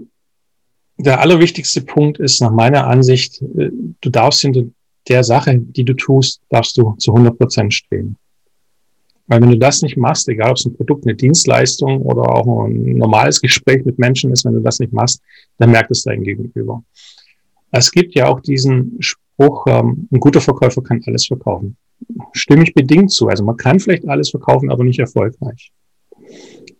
der 0.97 1.21
allerwichtigste 1.21 1.81
Punkt 1.81 2.19
ist 2.19 2.41
nach 2.41 2.51
meiner 2.51 2.87
Ansicht, 2.87 3.41
äh, 3.41 3.69
du 4.01 4.09
darfst 4.09 4.41
hinter 4.41 4.63
der 5.07 5.23
Sache, 5.23 5.57
die 5.57 5.85
du 5.85 5.93
tust, 5.93 6.41
darfst 6.49 6.77
du 6.77 6.95
zu 6.97 7.11
100 7.13 7.37
Prozent 7.37 7.73
stehen. 7.73 8.17
Weil 9.27 9.41
wenn 9.41 9.49
du 9.49 9.57
das 9.57 9.81
nicht 9.81 9.97
machst, 9.97 10.27
egal 10.29 10.51
ob 10.51 10.57
es 10.57 10.65
ein 10.65 10.75
Produkt, 10.75 11.05
eine 11.05 11.15
Dienstleistung 11.15 12.01
oder 12.01 12.29
auch 12.29 12.65
ein 12.65 12.97
normales 12.97 13.41
Gespräch 13.41 13.83
mit 13.85 13.99
Menschen 13.99 14.31
ist, 14.31 14.45
wenn 14.45 14.53
du 14.53 14.61
das 14.61 14.79
nicht 14.79 14.93
machst, 14.93 15.21
dann 15.57 15.71
merkt 15.71 15.91
es 15.91 16.03
dein 16.03 16.23
Gegenüber. 16.23 16.83
Es 17.71 17.91
gibt 17.91 18.15
ja 18.15 18.27
auch 18.27 18.39
diesen 18.39 18.97
Spruch, 18.99 19.65
ähm, 19.67 20.07
ein 20.11 20.19
guter 20.19 20.39
Verkäufer 20.39 20.81
kann 20.81 21.01
alles 21.05 21.27
verkaufen. 21.27 21.75
Stimme 22.31 22.63
ich 22.63 22.73
bedingt 22.73 23.11
zu. 23.11 23.27
Also 23.27 23.43
man 23.43 23.57
kann 23.57 23.79
vielleicht 23.79 24.07
alles 24.07 24.29
verkaufen, 24.29 24.71
aber 24.71 24.83
nicht 24.83 24.99
erfolgreich. 24.99 25.71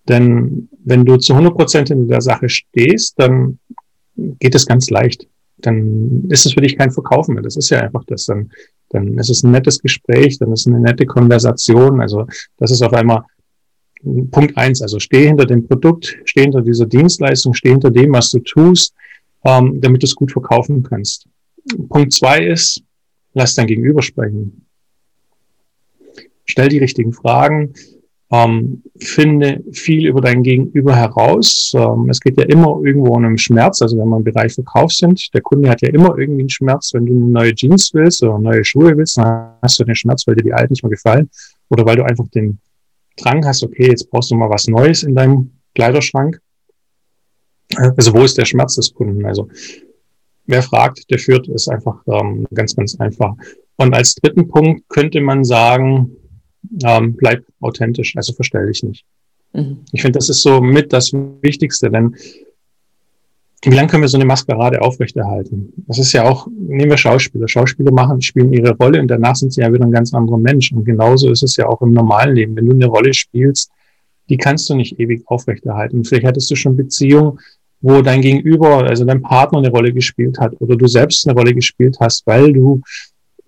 Denn 0.08 0.70
wenn 0.86 1.04
du 1.04 1.18
zu 1.18 1.34
100 1.34 1.54
Prozent 1.54 1.90
in 1.90 2.08
der 2.08 2.22
Sache 2.22 2.48
stehst, 2.48 3.20
dann 3.20 3.60
geht 4.16 4.56
es 4.56 4.66
ganz 4.66 4.90
leicht. 4.90 5.28
Dann 5.58 6.26
ist 6.30 6.46
es 6.46 6.54
für 6.54 6.62
dich 6.62 6.78
kein 6.78 6.92
Verkaufen 6.92 7.34
mehr. 7.34 7.44
Das 7.44 7.58
ist 7.58 7.70
ja 7.70 7.82
einfach 7.82 8.04
das. 8.06 8.26
Dann 8.26 8.52
dann 8.90 9.18
ist 9.18 9.30
es 9.30 9.44
ein 9.44 9.52
nettes 9.52 9.80
Gespräch, 9.80 10.38
dann 10.40 10.52
ist 10.52 10.62
es 10.62 10.68
eine 10.68 10.80
nette 10.80 11.06
Konversation. 11.06 12.02
Also 12.02 12.26
das 12.58 12.72
ist 12.72 12.82
auf 12.82 12.94
einmal 12.94 13.24
Punkt 14.32 14.58
eins. 14.58 14.82
Also 14.82 15.00
steh 15.00 15.28
hinter 15.28 15.46
dem 15.46 15.68
Produkt, 15.68 16.18
steh 16.26 16.42
hinter 16.42 16.62
dieser 16.62 16.86
Dienstleistung, 16.86 17.54
steh 17.54 17.70
hinter 17.70 17.92
dem, 17.92 18.14
was 18.14 18.30
du 18.32 18.40
tust, 18.40 18.94
ähm, 19.44 19.80
damit 19.82 20.04
du 20.04 20.06
es 20.06 20.16
gut 20.16 20.32
verkaufen 20.32 20.84
kannst. 20.84 21.28
Punkt 21.90 22.14
zwei 22.14 22.46
ist, 22.46 22.84
lass 23.34 23.56
dein 23.56 23.68
Gegenüber 23.68 24.02
sprechen. 24.02 24.66
Stell 26.46 26.70
die 26.70 26.78
richtigen 26.78 27.12
Fragen, 27.12 27.74
ähm, 28.30 28.84
finde 29.00 29.64
viel 29.72 30.06
über 30.08 30.20
dein 30.20 30.44
Gegenüber 30.44 30.96
heraus. 30.96 31.72
Ähm, 31.76 32.10
es 32.10 32.20
geht 32.20 32.38
ja 32.38 32.44
immer 32.46 32.82
irgendwo 32.84 33.14
um 33.14 33.24
einen 33.24 33.38
Schmerz. 33.38 33.82
Also 33.82 33.98
wenn 33.98 34.10
wir 34.10 34.18
im 34.18 34.24
Bereich 34.24 34.54
Verkauf 34.54 34.92
sind, 34.92 35.34
der 35.34 35.42
Kunde 35.42 35.70
hat 35.70 35.82
ja 35.82 35.90
immer 35.90 36.18
irgendwie 36.18 36.42
einen 36.42 36.50
Schmerz. 36.50 36.94
Wenn 36.94 37.06
du 37.06 37.14
neue 37.14 37.56
Jeans 37.56 37.94
willst 37.94 38.22
oder 38.24 38.38
neue 38.38 38.66
Schuhe 38.66 38.98
willst, 38.98 39.18
dann 39.18 39.54
hast 39.62 39.80
du 39.80 39.86
den 39.86 39.96
Schmerz, 39.96 40.28
weil 40.28 40.36
dir 40.36 40.44
die 40.44 40.54
alten 40.54 40.74
nicht 40.74 40.84
mehr 40.84 40.90
gefallen 40.90 41.30
oder 41.70 41.86
weil 41.86 41.96
du 41.96 42.04
einfach 42.04 42.28
den 42.30 42.60
Drang 43.16 43.46
hast, 43.46 43.64
okay, 43.64 43.88
jetzt 43.88 44.10
brauchst 44.12 44.30
du 44.30 44.36
mal 44.36 44.50
was 44.50 44.68
Neues 44.68 45.04
in 45.04 45.16
deinem 45.16 45.52
Kleiderschrank. 45.74 46.40
Also 47.76 48.14
wo 48.14 48.24
ist 48.24 48.38
der 48.38 48.46
Schmerz 48.46 48.76
des 48.76 48.94
Kunden? 48.94 49.26
Also 49.26 49.50
wer 50.46 50.62
fragt, 50.62 51.10
der 51.10 51.20
führt, 51.20 51.48
ist 51.48 51.70
einfach 51.70 52.02
ähm, 52.08 52.46
ganz, 52.54 52.76
ganz 52.76 53.00
einfach. 53.00 53.34
Und 53.78 53.94
als 53.94 54.16
dritten 54.16 54.48
Punkt 54.48 54.88
könnte 54.90 55.22
man 55.22 55.44
sagen, 55.44 56.12
ähm, 56.84 57.14
bleib 57.14 57.44
authentisch, 57.62 58.16
also 58.16 58.34
verstell 58.34 58.68
dich 58.68 58.84
nicht. 58.84 59.06
Mhm. 59.54 59.80
Ich 59.92 60.02
finde, 60.02 60.18
das 60.20 60.30
ist 60.30 60.42
so 60.42 60.62
mit 60.62 60.94
das 60.94 61.12
Wichtigste, 61.14 61.90
denn 61.90 62.16
wie 63.64 63.76
lange 63.76 63.88
können 63.88 64.04
wir 64.04 64.08
so 64.08 64.18
eine 64.18 64.26
Maskerade 64.26 64.82
aufrechterhalten? 64.82 65.74
Das 65.88 65.98
ist 65.98 66.14
ja 66.14 66.24
auch, 66.30 66.48
nehmen 66.48 66.92
wir 66.92 66.98
Schauspieler. 66.98 67.48
Schauspieler 67.48 67.92
machen, 67.92 68.22
spielen 68.22 68.54
ihre 68.54 68.76
Rolle 68.78 69.02
und 69.02 69.08
danach 69.08 69.36
sind 69.36 69.52
sie 69.52 69.62
ja 69.62 69.74
wieder 69.74 69.84
ein 69.84 69.92
ganz 69.92 70.14
anderer 70.14 70.38
Mensch. 70.38 70.72
Und 70.72 70.86
genauso 70.86 71.32
ist 71.32 71.42
es 71.42 71.56
ja 71.58 71.68
auch 71.68 71.82
im 71.82 71.92
normalen 71.92 72.36
Leben. 72.36 72.56
Wenn 72.56 72.68
du 72.68 72.74
eine 72.74 72.86
Rolle 72.86 73.14
spielst, 73.14 73.72
die 74.30 74.38
kannst 74.38 74.70
du 74.70 74.76
nicht 74.76 75.00
ewig 75.00 75.24
aufrechterhalten. 75.26 76.04
Vielleicht 76.04 76.28
hattest 76.28 76.52
du 76.52 76.56
schon 76.56 76.78
Beziehungen, 76.78 77.40
wo 77.82 78.02
dein 78.02 78.22
Gegenüber, 78.22 78.84
also 78.84 79.06
dein 79.06 79.22
Partner 79.22 79.60
eine 79.60 79.70
Rolle 79.70 79.92
gespielt 79.92 80.38
hat 80.40 80.54
oder 80.60 80.76
du 80.76 80.88
selbst 80.88 81.28
eine 81.28 81.38
Rolle 81.38 81.54
gespielt 81.54 81.98
hast, 82.00 82.28
weil 82.28 82.54
du 82.54 82.82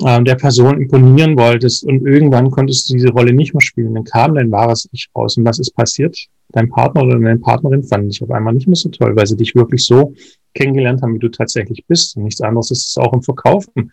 äh, 0.04 0.24
der 0.24 0.36
Person 0.36 0.82
imponieren 0.82 1.38
wolltest 1.38 1.84
und 1.84 2.06
irgendwann 2.06 2.52
konntest 2.52 2.90
du 2.90 2.94
diese 2.94 3.10
Rolle 3.10 3.34
nicht 3.34 3.54
mehr 3.54 3.62
spielen. 3.62 3.94
Dann 3.94 4.04
kam 4.04 4.36
dein 4.36 4.52
wahres 4.52 4.88
Ich 4.92 5.10
raus. 5.16 5.38
Und 5.38 5.46
was 5.46 5.60
ist 5.60 5.72
passiert? 5.72 6.18
Dein 6.50 6.70
Partner 6.70 7.04
oder 7.04 7.20
deine 7.20 7.40
Partnerin 7.40 7.84
fand 7.84 8.12
dich 8.12 8.24
auf 8.24 8.32
einmal 8.32 8.54
nicht 8.54 8.68
mehr 8.68 8.76
so 8.76 8.90
toll, 8.90 9.16
weil 9.16 9.28
sie 9.28 9.38
dich 9.38 9.56
wirklich 9.56 9.84
so 9.84 10.14
kennengelernt 10.54 11.02
haben, 11.02 11.16
wie 11.16 11.20
du 11.20 11.30
tatsächlich 11.30 11.86
bist. 11.86 12.16
Und 12.18 12.24
nichts 12.24 12.42
anderes 12.42 12.72
ist 12.72 12.90
es 12.90 12.98
auch 12.98 13.14
im 13.14 13.22
Verkaufen. 13.22 13.92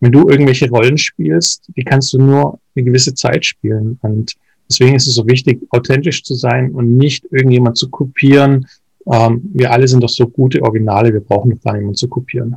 Wenn 0.00 0.12
du 0.12 0.28
irgendwelche 0.28 0.70
Rollen 0.70 0.96
spielst, 0.96 1.68
die 1.76 1.84
kannst 1.84 2.12
du 2.12 2.18
nur 2.18 2.58
eine 2.74 2.84
gewisse 2.84 3.14
Zeit 3.14 3.44
spielen. 3.44 3.98
Und 4.00 4.34
deswegen 4.68 4.94
ist 4.94 5.08
es 5.08 5.14
so 5.14 5.26
wichtig, 5.26 5.60
authentisch 5.70 6.22
zu 6.22 6.34
sein 6.34 6.70
und 6.70 6.96
nicht 6.96 7.26
irgendjemand 7.30 7.76
zu 7.76 7.90
kopieren. 7.90 8.66
Ähm, 9.06 9.50
wir 9.52 9.72
alle 9.72 9.86
sind 9.88 10.02
doch 10.02 10.08
so 10.08 10.26
gute 10.26 10.62
Originale, 10.62 11.12
wir 11.12 11.20
brauchen 11.20 11.50
doch 11.50 11.60
gar 11.60 11.74
niemanden 11.74 11.96
zu 11.96 12.08
kopieren. 12.08 12.56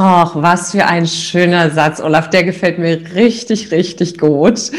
Ach, 0.00 0.36
was 0.36 0.70
für 0.70 0.86
ein 0.86 1.08
schöner 1.08 1.70
Satz, 1.70 2.00
Olaf. 2.00 2.30
Der 2.30 2.44
gefällt 2.44 2.78
mir 2.78 3.00
richtig, 3.16 3.72
richtig 3.72 4.16
gut. 4.16 4.70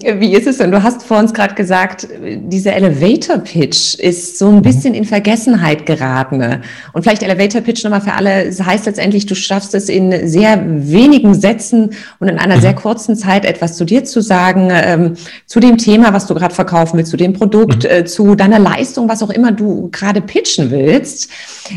Wie 0.00 0.34
ist 0.34 0.46
es 0.46 0.58
denn? 0.58 0.70
Du 0.72 0.82
hast 0.82 1.02
vor 1.02 1.18
uns 1.18 1.32
gerade 1.32 1.54
gesagt, 1.54 2.08
dieser 2.20 2.74
Elevator 2.74 3.38
Pitch 3.38 3.94
ist 3.94 4.38
so 4.38 4.48
ein 4.48 4.62
bisschen 4.62 4.94
in 4.94 5.04
Vergessenheit 5.04 5.86
geraten. 5.86 6.62
Und 6.92 7.02
vielleicht 7.02 7.22
Elevator 7.22 7.60
Pitch 7.60 7.84
nochmal 7.84 8.00
für 8.00 8.12
alle. 8.12 8.44
Es 8.44 8.62
heißt 8.62 8.86
letztendlich, 8.86 9.26
du 9.26 9.34
schaffst 9.34 9.74
es 9.74 9.88
in 9.88 10.28
sehr 10.28 10.62
wenigen 10.66 11.34
Sätzen 11.34 11.90
und 12.18 12.28
in 12.28 12.38
einer 12.38 12.60
sehr 12.60 12.72
mhm. 12.72 12.76
kurzen 12.76 13.16
Zeit 13.16 13.44
etwas 13.44 13.76
zu 13.76 13.84
dir 13.84 14.04
zu 14.04 14.20
sagen, 14.20 14.70
ähm, 14.72 15.14
zu 15.46 15.60
dem 15.60 15.78
Thema, 15.78 16.12
was 16.12 16.26
du 16.26 16.34
gerade 16.34 16.54
verkaufen 16.54 16.98
willst, 16.98 17.10
zu 17.10 17.16
dem 17.16 17.32
Produkt, 17.32 17.84
mhm. 17.84 17.90
äh, 17.90 18.04
zu 18.04 18.34
deiner 18.34 18.58
Leistung, 18.58 19.08
was 19.08 19.22
auch 19.22 19.30
immer 19.30 19.52
du 19.52 19.88
gerade 19.92 20.20
pitchen 20.20 20.70
willst. 20.70 21.30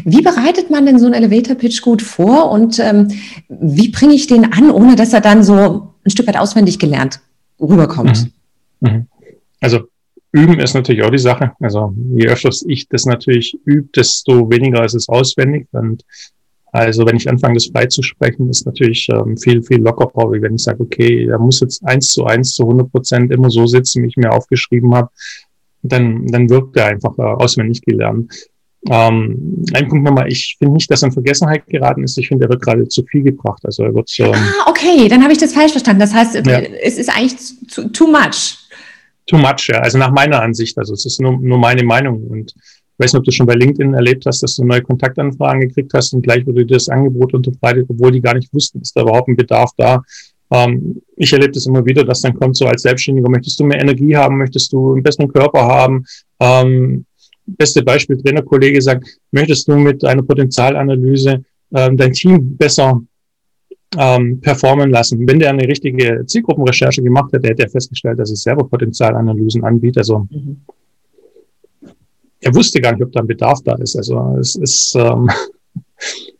Wie 0.04 0.22
bereitet 0.22 0.70
man 0.70 0.86
denn 0.86 1.00
so 1.00 1.06
einen 1.06 1.16
Elevator 1.16 1.56
Pitch 1.56 1.82
gut 1.82 2.02
vor 2.02 2.52
und 2.52 2.80
ähm, 2.80 3.10
wie 3.50 3.90
bringe 3.90 4.14
ich 4.14 4.28
den 4.28 4.52
an, 4.52 4.72
ohne 4.72 4.96
dass 4.96 5.14
er 5.14 5.22
dann 5.22 5.44
so 5.44 5.94
ein 6.06 6.10
Stück 6.12 6.28
weit 6.28 6.38
auswendig 6.38 6.80
gelernt 6.80 7.20
rüberkommt. 7.60 8.32
Mhm. 8.80 8.90
Mhm. 8.90 9.08
Also 9.60 9.82
üben 10.32 10.60
ist 10.60 10.74
natürlich 10.74 11.04
auch 11.04 11.12
die 11.12 11.18
Sache. 11.18 11.54
Also 11.60 11.94
je 12.16 12.28
öfter 12.28 12.50
ich 12.68 12.88
das 12.88 13.06
natürlich 13.06 13.58
übe, 13.66 13.90
desto 13.96 14.50
weniger 14.50 14.84
ist 14.86 14.96
es 14.96 15.10
auswendig. 15.10 15.68
Und 15.72 16.04
also 16.72 17.06
wenn 17.06 17.18
ich 17.18 17.28
anfange, 17.28 17.56
das 17.56 17.68
freizusprechen, 17.68 18.50
ist 18.50 18.66
natürlich 18.66 19.08
ähm, 19.12 19.38
viel, 19.38 19.64
viel 19.64 19.82
lockerer, 19.82 20.32
wie 20.32 20.42
wenn 20.42 20.56
ich 20.56 20.64
sage, 20.64 20.82
okay, 20.82 21.26
da 21.26 21.38
muss 21.38 21.62
jetzt 21.62 21.84
eins 21.86 22.10
zu 22.10 22.26
eins 22.26 22.54
zu 22.54 22.64
100 22.64 22.92
Prozent 22.92 23.32
immer 23.32 23.50
so 23.50 23.66
sitzen, 23.66 24.04
wie 24.04 24.08
ich 24.08 24.18
mir 24.18 24.32
aufgeschrieben 24.32 24.94
habe. 24.94 25.10
Dann, 25.82 26.28
dann 26.28 26.50
wirkt 26.50 26.78
er 26.78 26.88
einfach 26.88 27.18
äh, 27.18 27.22
auswendig 27.22 27.82
gelernt. 27.82 28.50
Ähm, 28.88 29.66
ein 29.74 29.88
Punkt 29.90 30.06
nochmal, 30.06 30.28
ich 30.30 30.56
finde 30.58 30.76
nicht, 30.76 30.90
dass 30.90 31.04
er 31.04 31.08
in 31.08 31.14
Vergessenheit 31.14 31.66
geraten 31.68 32.04
ist. 32.04 32.18
Ich 32.18 32.30
finde, 32.30 32.46
er 32.46 32.50
wird 32.50 32.62
gerade 32.62 32.88
zu 32.88 33.04
viel 33.04 33.24
gebracht. 33.24 33.62
Also 33.66 33.84
er 33.84 33.94
wird. 33.94 34.10
Ähm, 34.20 34.34
ah, 34.34 34.70
okay, 34.70 35.08
dann 35.10 35.22
habe 35.22 35.34
ich 35.34 35.38
das 35.38 35.54
falsch 35.54 35.72
verstanden. 35.72 36.00
Das 36.00 36.14
heißt, 36.14 36.36
ja. 36.36 36.60
es 36.60 36.98
ist 36.98 37.10
eigentlich 37.10 37.38
zu, 37.68 37.90
too 37.92 38.08
much. 38.08 38.58
Too 39.28 39.38
much, 39.38 39.68
ja. 39.68 39.80
Also 39.80 39.98
nach 39.98 40.12
meiner 40.12 40.42
Ansicht. 40.42 40.78
Also 40.78 40.94
es 40.94 41.06
ist 41.06 41.20
nur, 41.20 41.38
nur 41.38 41.58
meine 41.58 41.84
Meinung. 41.84 42.24
Und 42.28 42.54
ich 42.56 43.06
weiß 43.06 43.14
nicht, 43.14 43.20
ob 43.20 43.26
du 43.26 43.32
schon 43.32 43.46
bei 43.46 43.56
LinkedIn 43.56 43.94
erlebt 43.94 44.26
hast, 44.26 44.42
dass 44.44 44.56
du 44.56 44.64
neue 44.64 44.82
Kontaktanfragen 44.82 45.62
gekriegt 45.62 45.92
hast 45.94 46.14
und 46.14 46.22
gleich 46.22 46.46
wurde 46.48 46.66
dir 46.66 46.76
das 46.76 46.90
Angebot 46.90 47.34
unterbreitet, 47.34 47.86
obwohl 47.90 48.12
die 48.12 48.22
gar 48.22 48.34
nicht 48.34 48.54
wussten, 48.54 48.82
ist 48.82 48.96
da 48.96 49.02
überhaupt 49.02 49.28
ein 49.28 49.36
Bedarf 49.36 49.72
da. 49.78 50.02
Ähm, 50.52 51.02
ich 51.16 51.32
erlebe 51.32 51.52
das 51.52 51.66
immer 51.66 51.86
wieder, 51.86 52.04
dass 52.04 52.22
dann 52.22 52.34
kommt 52.34 52.58
so 52.58 52.66
als 52.66 52.82
Selbstständiger, 52.82 53.30
möchtest 53.30 53.60
du 53.60 53.66
mehr 53.66 53.80
Energie 53.80 54.16
haben, 54.16 54.38
möchtest 54.38 54.74
du 54.74 54.94
einen 54.94 55.04
besseren 55.04 55.32
Körper 55.32 55.62
haben, 55.62 56.06
ähm, 56.40 57.06
beste 57.58 57.84
Beispiel, 57.84 58.18
Trainerkollege 58.18 58.82
sagt, 58.82 59.08
möchtest 59.32 59.68
du 59.68 59.76
mit 59.76 60.04
einer 60.06 60.24
Potenzialanalyse 60.24 61.44
ähm, 61.74 61.98
dein 61.98 62.14
Team 62.14 62.58
besser 62.58 63.02
ähm, 63.98 64.40
performen 64.40 64.90
lassen? 64.92 65.28
Wenn 65.28 65.40
der 65.40 65.50
eine 65.50 65.68
richtige 65.68 66.24
Zielgruppenrecherche 66.26 67.02
gemacht 67.02 67.34
hätte, 67.34 67.48
hätte 67.48 67.64
er 67.64 67.70
festgestellt, 67.70 68.20
dass 68.20 68.32
ich 68.32 68.40
selber 68.40 68.68
Potenzialanalysen 68.68 69.64
anbiete. 69.64 70.00
Also 70.00 70.28
mhm. 70.30 70.62
er 72.40 72.56
wusste 72.56 72.82
gar 72.82 72.94
nicht, 72.94 73.04
ob 73.04 73.12
da 73.12 73.22
ein 73.22 73.28
Bedarf 73.28 73.60
da 73.64 73.76
ist. 73.76 73.96
Also 73.96 74.38
es 74.40 74.56
ist 74.56 74.96
ähm, 74.96 75.30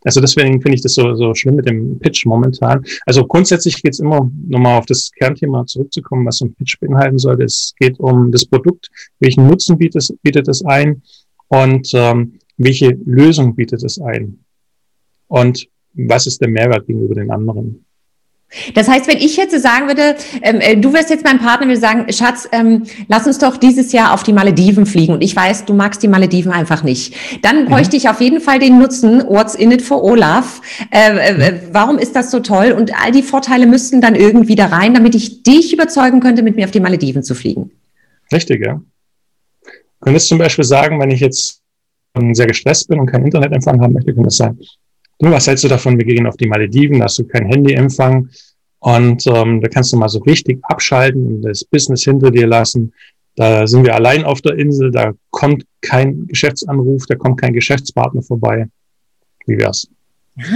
also 0.04 0.20
deswegen 0.20 0.60
finde 0.60 0.76
ich 0.76 0.82
das 0.82 0.94
so, 0.94 1.14
so 1.14 1.34
schlimm 1.34 1.56
mit 1.56 1.68
dem 1.68 1.98
Pitch 1.98 2.26
momentan. 2.26 2.84
Also 3.06 3.26
grundsätzlich 3.26 3.82
geht 3.82 3.92
es 3.92 4.00
immer, 4.00 4.30
nochmal 4.48 4.78
auf 4.78 4.86
das 4.86 5.10
Kernthema 5.12 5.66
zurückzukommen, 5.66 6.26
was 6.26 6.38
so 6.38 6.46
ein 6.46 6.54
Pitch 6.54 6.78
beinhalten 6.80 7.18
sollte. 7.18 7.44
Es 7.44 7.74
geht 7.78 7.98
um 8.00 8.32
das 8.32 8.44
Produkt, 8.44 8.88
welchen 9.18 9.46
Nutzen 9.46 9.78
bietet 9.78 10.02
es, 10.02 10.14
bietet 10.22 10.48
es 10.48 10.64
ein 10.64 11.02
und 11.48 11.90
ähm, 11.94 12.38
welche 12.56 12.90
Lösung 13.04 13.54
bietet 13.54 13.82
es 13.82 14.00
ein. 14.00 14.38
Und 15.28 15.68
was 15.94 16.26
ist 16.26 16.40
der 16.40 16.48
Mehrwert 16.48 16.86
gegenüber 16.86 17.14
den 17.14 17.30
anderen? 17.30 17.84
Das 18.74 18.88
heißt, 18.88 19.06
wenn 19.06 19.18
ich 19.18 19.36
jetzt 19.36 19.56
sagen 19.60 19.86
würde, 19.86 20.16
ähm, 20.42 20.60
äh, 20.60 20.76
du 20.76 20.92
wirst 20.92 21.08
jetzt 21.10 21.24
mein 21.24 21.38
Partner, 21.38 21.68
würde 21.68 21.80
sagen, 21.80 22.12
Schatz, 22.12 22.48
ähm, 22.50 22.84
lass 23.06 23.26
uns 23.26 23.38
doch 23.38 23.56
dieses 23.56 23.92
Jahr 23.92 24.12
auf 24.12 24.24
die 24.24 24.32
Malediven 24.32 24.86
fliegen. 24.86 25.12
Und 25.12 25.22
ich 25.22 25.36
weiß, 25.36 25.66
du 25.66 25.74
magst 25.74 26.02
die 26.02 26.08
Malediven 26.08 26.50
einfach 26.50 26.82
nicht. 26.82 27.14
Dann 27.42 27.62
mhm. 27.62 27.66
bräuchte 27.66 27.96
ich 27.96 28.08
auf 28.08 28.20
jeden 28.20 28.40
Fall 28.40 28.58
den 28.58 28.78
Nutzen, 28.78 29.22
what's 29.28 29.54
in 29.54 29.70
it 29.70 29.82
for 29.82 30.02
Olaf? 30.02 30.60
Äh, 30.90 31.16
äh, 31.16 31.52
mhm. 31.52 31.58
warum 31.72 31.98
ist 31.98 32.16
das 32.16 32.32
so 32.32 32.40
toll? 32.40 32.72
Und 32.72 32.92
all 33.00 33.12
die 33.12 33.22
Vorteile 33.22 33.66
müssten 33.66 34.00
dann 34.00 34.16
irgendwie 34.16 34.56
da 34.56 34.66
rein, 34.66 34.94
damit 34.94 35.14
ich 35.14 35.44
dich 35.44 35.72
überzeugen 35.72 36.20
könnte, 36.20 36.42
mit 36.42 36.56
mir 36.56 36.64
auf 36.64 36.72
die 36.72 36.80
Malediven 36.80 37.22
zu 37.22 37.36
fliegen. 37.36 37.70
Richtig, 38.32 38.64
ja. 38.64 38.80
Du 39.64 40.04
könntest 40.04 40.28
zum 40.28 40.38
Beispiel 40.38 40.64
sagen, 40.64 41.00
wenn 41.00 41.10
ich 41.10 41.20
jetzt 41.20 41.60
sehr 42.32 42.46
gestresst 42.46 42.88
bin 42.88 42.98
und 42.98 43.06
kein 43.06 43.24
Internetempfang 43.24 43.80
haben 43.80 43.92
möchte, 43.92 44.12
könnte 44.12 44.28
es 44.28 44.36
sein, 44.36 44.58
du, 45.20 45.30
was 45.30 45.46
hältst 45.46 45.64
du 45.64 45.68
davon? 45.68 45.98
Wir 45.98 46.04
gehen 46.04 46.26
auf 46.26 46.36
die 46.36 46.48
Malediven, 46.48 46.98
da 46.98 47.04
hast 47.04 47.18
du 47.18 47.24
kein 47.24 47.46
Handyempfang 47.46 48.28
und 48.80 49.26
ähm, 49.26 49.60
da 49.60 49.68
kannst 49.68 49.92
du 49.92 49.96
mal 49.96 50.08
so 50.08 50.20
richtig 50.20 50.58
abschalten 50.62 51.26
und 51.26 51.42
das 51.42 51.64
Business 51.64 52.04
hinter 52.04 52.30
dir 52.30 52.46
lassen. 52.46 52.92
Da 53.36 53.66
sind 53.66 53.84
wir 53.84 53.94
allein 53.94 54.24
auf 54.24 54.40
der 54.40 54.58
Insel, 54.58 54.90
da 54.90 55.12
kommt 55.30 55.64
kein 55.82 56.26
Geschäftsanruf, 56.26 57.06
da 57.06 57.14
kommt 57.14 57.40
kein 57.40 57.52
Geschäftspartner 57.52 58.22
vorbei. 58.22 58.66
Wie 59.46 59.58
wär's? 59.58 59.88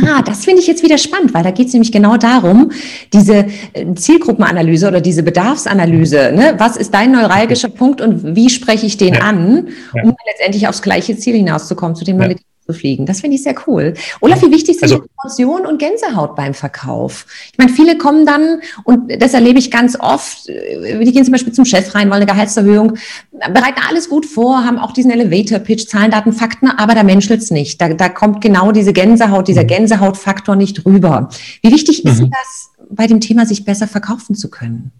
Ah, 0.06 0.23
das 0.23 0.44
finde 0.44 0.61
ich 0.61 0.66
jetzt 0.66 0.83
wieder 0.83 0.97
spannend, 0.97 1.35
weil 1.35 1.42
da 1.42 1.50
geht 1.50 1.66
es 1.66 1.73
nämlich 1.73 1.92
genau 1.92 2.16
darum, 2.16 2.73
diese 3.12 3.47
äh, 3.73 3.94
Zielgruppenanalyse 3.94 4.88
oder 4.88 5.00
diese 5.00 5.23
Bedarfsanalyse. 5.23 6.33
Ne? 6.35 6.54
Was 6.56 6.76
ist 6.76 6.94
dein 6.94 7.12
neuralgischer 7.12 7.68
Punkt 7.68 8.00
und 8.00 8.35
wie 8.35 8.49
spreche 8.49 8.87
ich 8.87 8.97
den 8.97 9.14
ja. 9.14 9.21
an, 9.21 9.68
um 9.92 10.11
ja. 10.11 10.14
letztendlich 10.30 10.68
aufs 10.68 10.80
gleiche 10.80 11.16
Ziel 11.18 11.35
hinauszukommen, 11.35 11.97
zu 11.97 12.04
dem 12.04 12.21
ja 12.21 12.28
zu 12.64 12.73
fliegen. 12.73 13.06
Das 13.06 13.21
finde 13.21 13.37
ich 13.37 13.42
sehr 13.42 13.54
cool. 13.66 13.94
Olaf, 14.21 14.42
wie 14.42 14.50
wichtig 14.50 14.78
sind 14.78 14.85
also, 14.85 15.04
Emotionen 15.23 15.66
und 15.66 15.78
Gänsehaut 15.78 16.35
beim 16.35 16.54
Verkauf? 16.54 17.26
Ich 17.52 17.59
meine, 17.59 17.71
viele 17.71 17.99
kommen 17.99 18.26
dann, 18.26 18.61
und 18.85 19.11
das 19.21 19.35
erlebe 19.35 19.59
ich 19.59 19.71
ganz 19.71 19.99
oft, 19.99 20.49
die 20.49 21.12
gehen 21.12 21.25
zum 21.25 21.33
Beispiel 21.33 21.52
zum 21.52 21.64
Chef 21.64 21.94
rein, 21.94 22.09
wollen 22.09 22.23
eine 22.23 22.26
Gehaltserhöhung, 22.26 22.94
bereiten 23.33 23.80
alles 23.88 24.09
gut 24.09 24.26
vor, 24.26 24.64
haben 24.64 24.78
auch 24.78 24.92
diesen 24.92 25.11
Elevator-Pitch, 25.11 25.87
Zahlen, 25.87 26.11
Daten, 26.11 26.33
Fakten, 26.33 26.68
aber 26.68 26.94
da 26.94 27.02
menschelt's 27.02 27.50
nicht. 27.50 27.80
Da, 27.80 27.92
da 27.92 28.09
kommt 28.09 28.40
genau 28.40 28.73
diese 28.73 28.92
Gänsehaut, 28.92 29.49
dieser 29.49 29.64
mhm. 29.64 29.68
Gänsehautfaktor 29.68 30.56
nicht 30.56 30.85
rüber. 30.87 31.28
Wie 31.62 31.73
wichtig 31.73 32.04
ist 32.04 32.23
mhm. 32.23 32.30
das 32.30 32.71
bei 32.90 33.06
dem 33.06 33.21
Thema, 33.21 33.47
sich 33.47 33.64
besser 33.64 33.88
verkaufen 33.88 34.35
zu 34.35 34.49
können? 34.50 34.92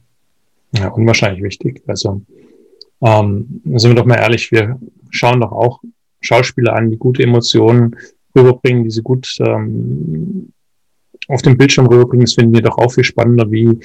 Ja, 0.76 0.88
unwahrscheinlich 0.88 1.42
wichtig. 1.42 1.83
Also, 1.87 2.23
ähm, 3.00 3.62
sind 3.75 3.90
wir 3.90 3.94
doch 3.94 4.06
mal 4.06 4.16
ehrlich, 4.16 4.50
wir 4.50 4.78
schauen 5.11 5.40
doch 5.40 5.52
auch 5.52 5.80
Schauspieler 6.25 6.75
an, 6.75 6.90
die 6.90 6.97
gute 6.97 7.23
Emotionen 7.23 7.97
rüberbringen, 8.37 8.85
die 8.85 8.90
sie 8.90 9.02
gut 9.02 9.37
ähm, 9.40 10.52
auf 11.28 11.43
dem 11.43 11.57
Bildschirm 11.57 11.87
rüberbringen. 11.87 12.26
Das 12.26 12.35
finden 12.35 12.54
wir 12.54 12.62
doch 12.62 12.78
auch 12.78 12.93
viel 12.93 13.04
spannender, 13.04 13.50
wie 13.50 13.78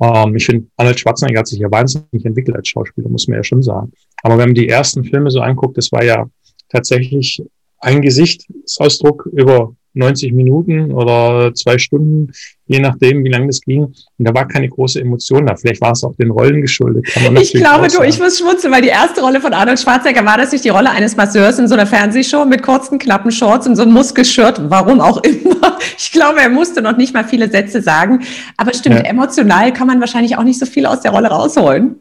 ähm, 0.00 0.36
ich 0.36 0.46
finde, 0.46 0.66
Arnold 0.76 1.00
Schwarzenegger 1.00 1.40
hat 1.40 1.46
sich 1.46 1.60
ja 1.60 1.70
wahnsinnig 1.70 2.24
entwickelt 2.24 2.56
als 2.56 2.68
Schauspieler, 2.68 3.08
muss 3.08 3.28
man 3.28 3.36
ja 3.36 3.44
schon 3.44 3.62
sagen. 3.62 3.92
Aber 4.22 4.38
wenn 4.38 4.48
man 4.48 4.54
die 4.54 4.68
ersten 4.68 5.04
Filme 5.04 5.30
so 5.30 5.40
anguckt, 5.40 5.78
das 5.78 5.92
war 5.92 6.04
ja 6.04 6.28
tatsächlich 6.68 7.42
ein 7.78 8.02
Gesichtsausdruck 8.02 9.28
über 9.32 9.74
90 9.94 10.32
Minuten 10.32 10.92
oder 10.92 11.54
zwei 11.54 11.78
Stunden, 11.78 12.32
je 12.66 12.80
nachdem, 12.80 13.24
wie 13.24 13.28
lange 13.28 13.46
das 13.46 13.60
ging. 13.60 13.84
Und 13.84 13.94
da 14.18 14.34
war 14.34 14.46
keine 14.46 14.68
große 14.68 15.00
Emotion 15.00 15.46
da. 15.46 15.56
Vielleicht 15.56 15.80
war 15.80 15.92
es 15.92 16.02
auch 16.04 16.14
den 16.16 16.30
Rollen 16.30 16.60
geschuldet. 16.60 17.06
ich 17.40 17.52
glaube, 17.52 17.88
du, 17.88 18.02
ich 18.02 18.18
muss 18.18 18.38
schmunzeln, 18.38 18.72
weil 18.72 18.82
die 18.82 18.88
erste 18.88 19.20
Rolle 19.20 19.40
von 19.40 19.52
Arnold 19.52 19.78
Schwarzenegger 19.78 20.24
war 20.24 20.36
das 20.36 20.52
nicht 20.52 20.64
die 20.64 20.70
Rolle 20.70 20.90
eines 20.90 21.16
Masseurs 21.16 21.58
in 21.58 21.68
so 21.68 21.74
einer 21.74 21.86
Fernsehshow 21.86 22.44
mit 22.44 22.62
kurzen, 22.62 22.98
knappen 22.98 23.30
Shorts 23.30 23.66
und 23.66 23.76
so 23.76 23.82
einem 23.82 23.92
Muskelshirt, 23.92 24.60
warum 24.68 25.00
auch 25.00 25.22
immer. 25.22 25.78
ich 25.96 26.10
glaube, 26.10 26.40
er 26.40 26.50
musste 26.50 26.82
noch 26.82 26.96
nicht 26.96 27.14
mal 27.14 27.24
viele 27.24 27.48
Sätze 27.48 27.80
sagen. 27.80 28.24
Aber 28.56 28.74
stimmt, 28.74 28.96
ja. 28.96 29.02
emotional 29.02 29.72
kann 29.72 29.86
man 29.86 30.00
wahrscheinlich 30.00 30.36
auch 30.36 30.44
nicht 30.44 30.58
so 30.58 30.66
viel 30.66 30.86
aus 30.86 31.00
der 31.00 31.12
Rolle 31.12 31.28
rausholen. 31.28 31.96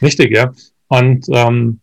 Richtig, 0.00 0.34
ja. 0.34 0.52
Und 0.88 1.26
ähm, 1.30 1.80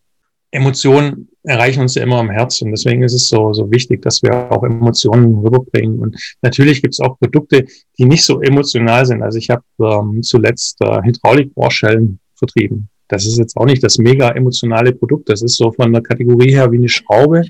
Emotionen 0.50 1.28
erreichen 1.44 1.82
uns 1.82 1.94
ja 1.94 2.02
immer 2.02 2.18
am 2.18 2.30
Herzen. 2.30 2.70
Deswegen 2.70 3.02
ist 3.02 3.14
es 3.14 3.28
so, 3.28 3.52
so 3.52 3.70
wichtig, 3.70 4.02
dass 4.02 4.22
wir 4.22 4.50
auch 4.50 4.62
Emotionen 4.62 5.38
rüberbringen. 5.38 5.98
Und 5.98 6.16
natürlich 6.42 6.82
gibt 6.82 6.94
es 6.94 7.00
auch 7.00 7.18
Produkte, 7.18 7.64
die 7.98 8.04
nicht 8.04 8.24
so 8.24 8.40
emotional 8.40 9.04
sind. 9.06 9.22
Also 9.22 9.38
ich 9.38 9.50
habe 9.50 9.62
ähm, 9.80 10.22
zuletzt 10.22 10.80
äh, 10.80 11.02
Hydraulikbohrschellen 11.02 12.18
vertrieben. 12.36 12.88
Das 13.08 13.26
ist 13.26 13.38
jetzt 13.38 13.56
auch 13.56 13.66
nicht 13.66 13.82
das 13.82 13.98
mega 13.98 14.30
emotionale 14.30 14.92
Produkt. 14.92 15.28
Das 15.28 15.42
ist 15.42 15.56
so 15.56 15.72
von 15.72 15.92
der 15.92 16.02
Kategorie 16.02 16.52
her 16.52 16.70
wie 16.72 16.78
eine 16.78 16.88
Schraube. 16.88 17.42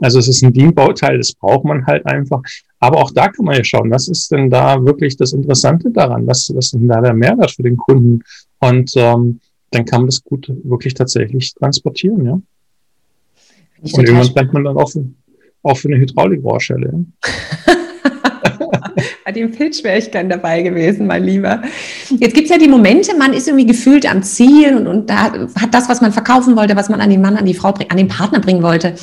Also 0.00 0.18
es 0.18 0.28
ist 0.28 0.42
ein 0.42 0.52
Dienbauteil, 0.52 1.18
das 1.18 1.32
braucht 1.34 1.64
man 1.64 1.86
halt 1.86 2.06
einfach. 2.06 2.40
Aber 2.80 2.98
auch 2.98 3.10
da 3.10 3.28
kann 3.28 3.44
man 3.44 3.56
ja 3.56 3.64
schauen, 3.64 3.90
was 3.90 4.08
ist 4.08 4.30
denn 4.30 4.50
da 4.50 4.84
wirklich 4.84 5.16
das 5.16 5.32
Interessante 5.32 5.90
daran? 5.90 6.26
Was, 6.26 6.50
was 6.54 6.66
ist 6.66 6.74
denn 6.74 6.88
da 6.88 7.00
der 7.00 7.14
Mehrwert 7.14 7.52
für 7.52 7.62
den 7.62 7.76
Kunden? 7.76 8.22
Und 8.60 8.92
ähm, 8.96 9.40
dann 9.70 9.84
kann 9.84 10.02
man 10.02 10.06
das 10.06 10.22
gut 10.22 10.52
wirklich 10.64 10.94
tatsächlich 10.94 11.54
transportieren, 11.54 12.24
ja. 12.24 12.40
Und 13.92 14.08
irgendwann 14.08 14.32
bleibt 14.32 14.52
man 14.52 14.64
dann 14.64 14.76
auch 14.76 14.90
für, 14.90 15.04
auch 15.62 15.76
für 15.76 15.88
eine 15.88 15.98
Hydraulikrohrstelle. 15.98 16.92
Ja? 16.92 17.74
Bei 19.24 19.32
dem 19.32 19.50
Pitch 19.52 19.82
wäre 19.82 19.98
ich 19.98 20.10
dann 20.10 20.28
dabei 20.28 20.62
gewesen, 20.62 21.06
mein 21.06 21.24
Lieber. 21.24 21.62
Jetzt 22.10 22.34
gibt 22.34 22.44
es 22.44 22.50
ja 22.50 22.58
die 22.58 22.68
Momente, 22.68 23.16
man 23.16 23.32
ist 23.32 23.48
irgendwie 23.48 23.66
gefühlt 23.66 24.10
am 24.10 24.22
Ziel 24.22 24.76
und, 24.76 24.86
und 24.86 25.08
da 25.08 25.32
hat 25.32 25.72
das, 25.72 25.88
was 25.88 26.00
man 26.00 26.12
verkaufen 26.12 26.56
wollte, 26.56 26.76
was 26.76 26.90
man 26.90 27.00
an 27.00 27.08
den 27.10 27.22
Mann, 27.22 27.36
an 27.36 27.46
die 27.46 27.54
Frau, 27.54 27.72
an 27.88 27.96
den 27.96 28.08
Partner 28.08 28.40
bringen 28.40 28.62
wollte, 28.62 28.94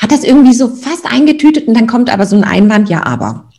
hat 0.00 0.12
das 0.12 0.22
irgendwie 0.22 0.54
so 0.54 0.68
fast 0.68 1.06
eingetütet 1.10 1.66
und 1.66 1.74
dann 1.74 1.86
kommt 1.86 2.12
aber 2.12 2.24
so 2.24 2.36
ein 2.36 2.44
Einwand, 2.44 2.88
ja, 2.88 3.04
aber. 3.04 3.50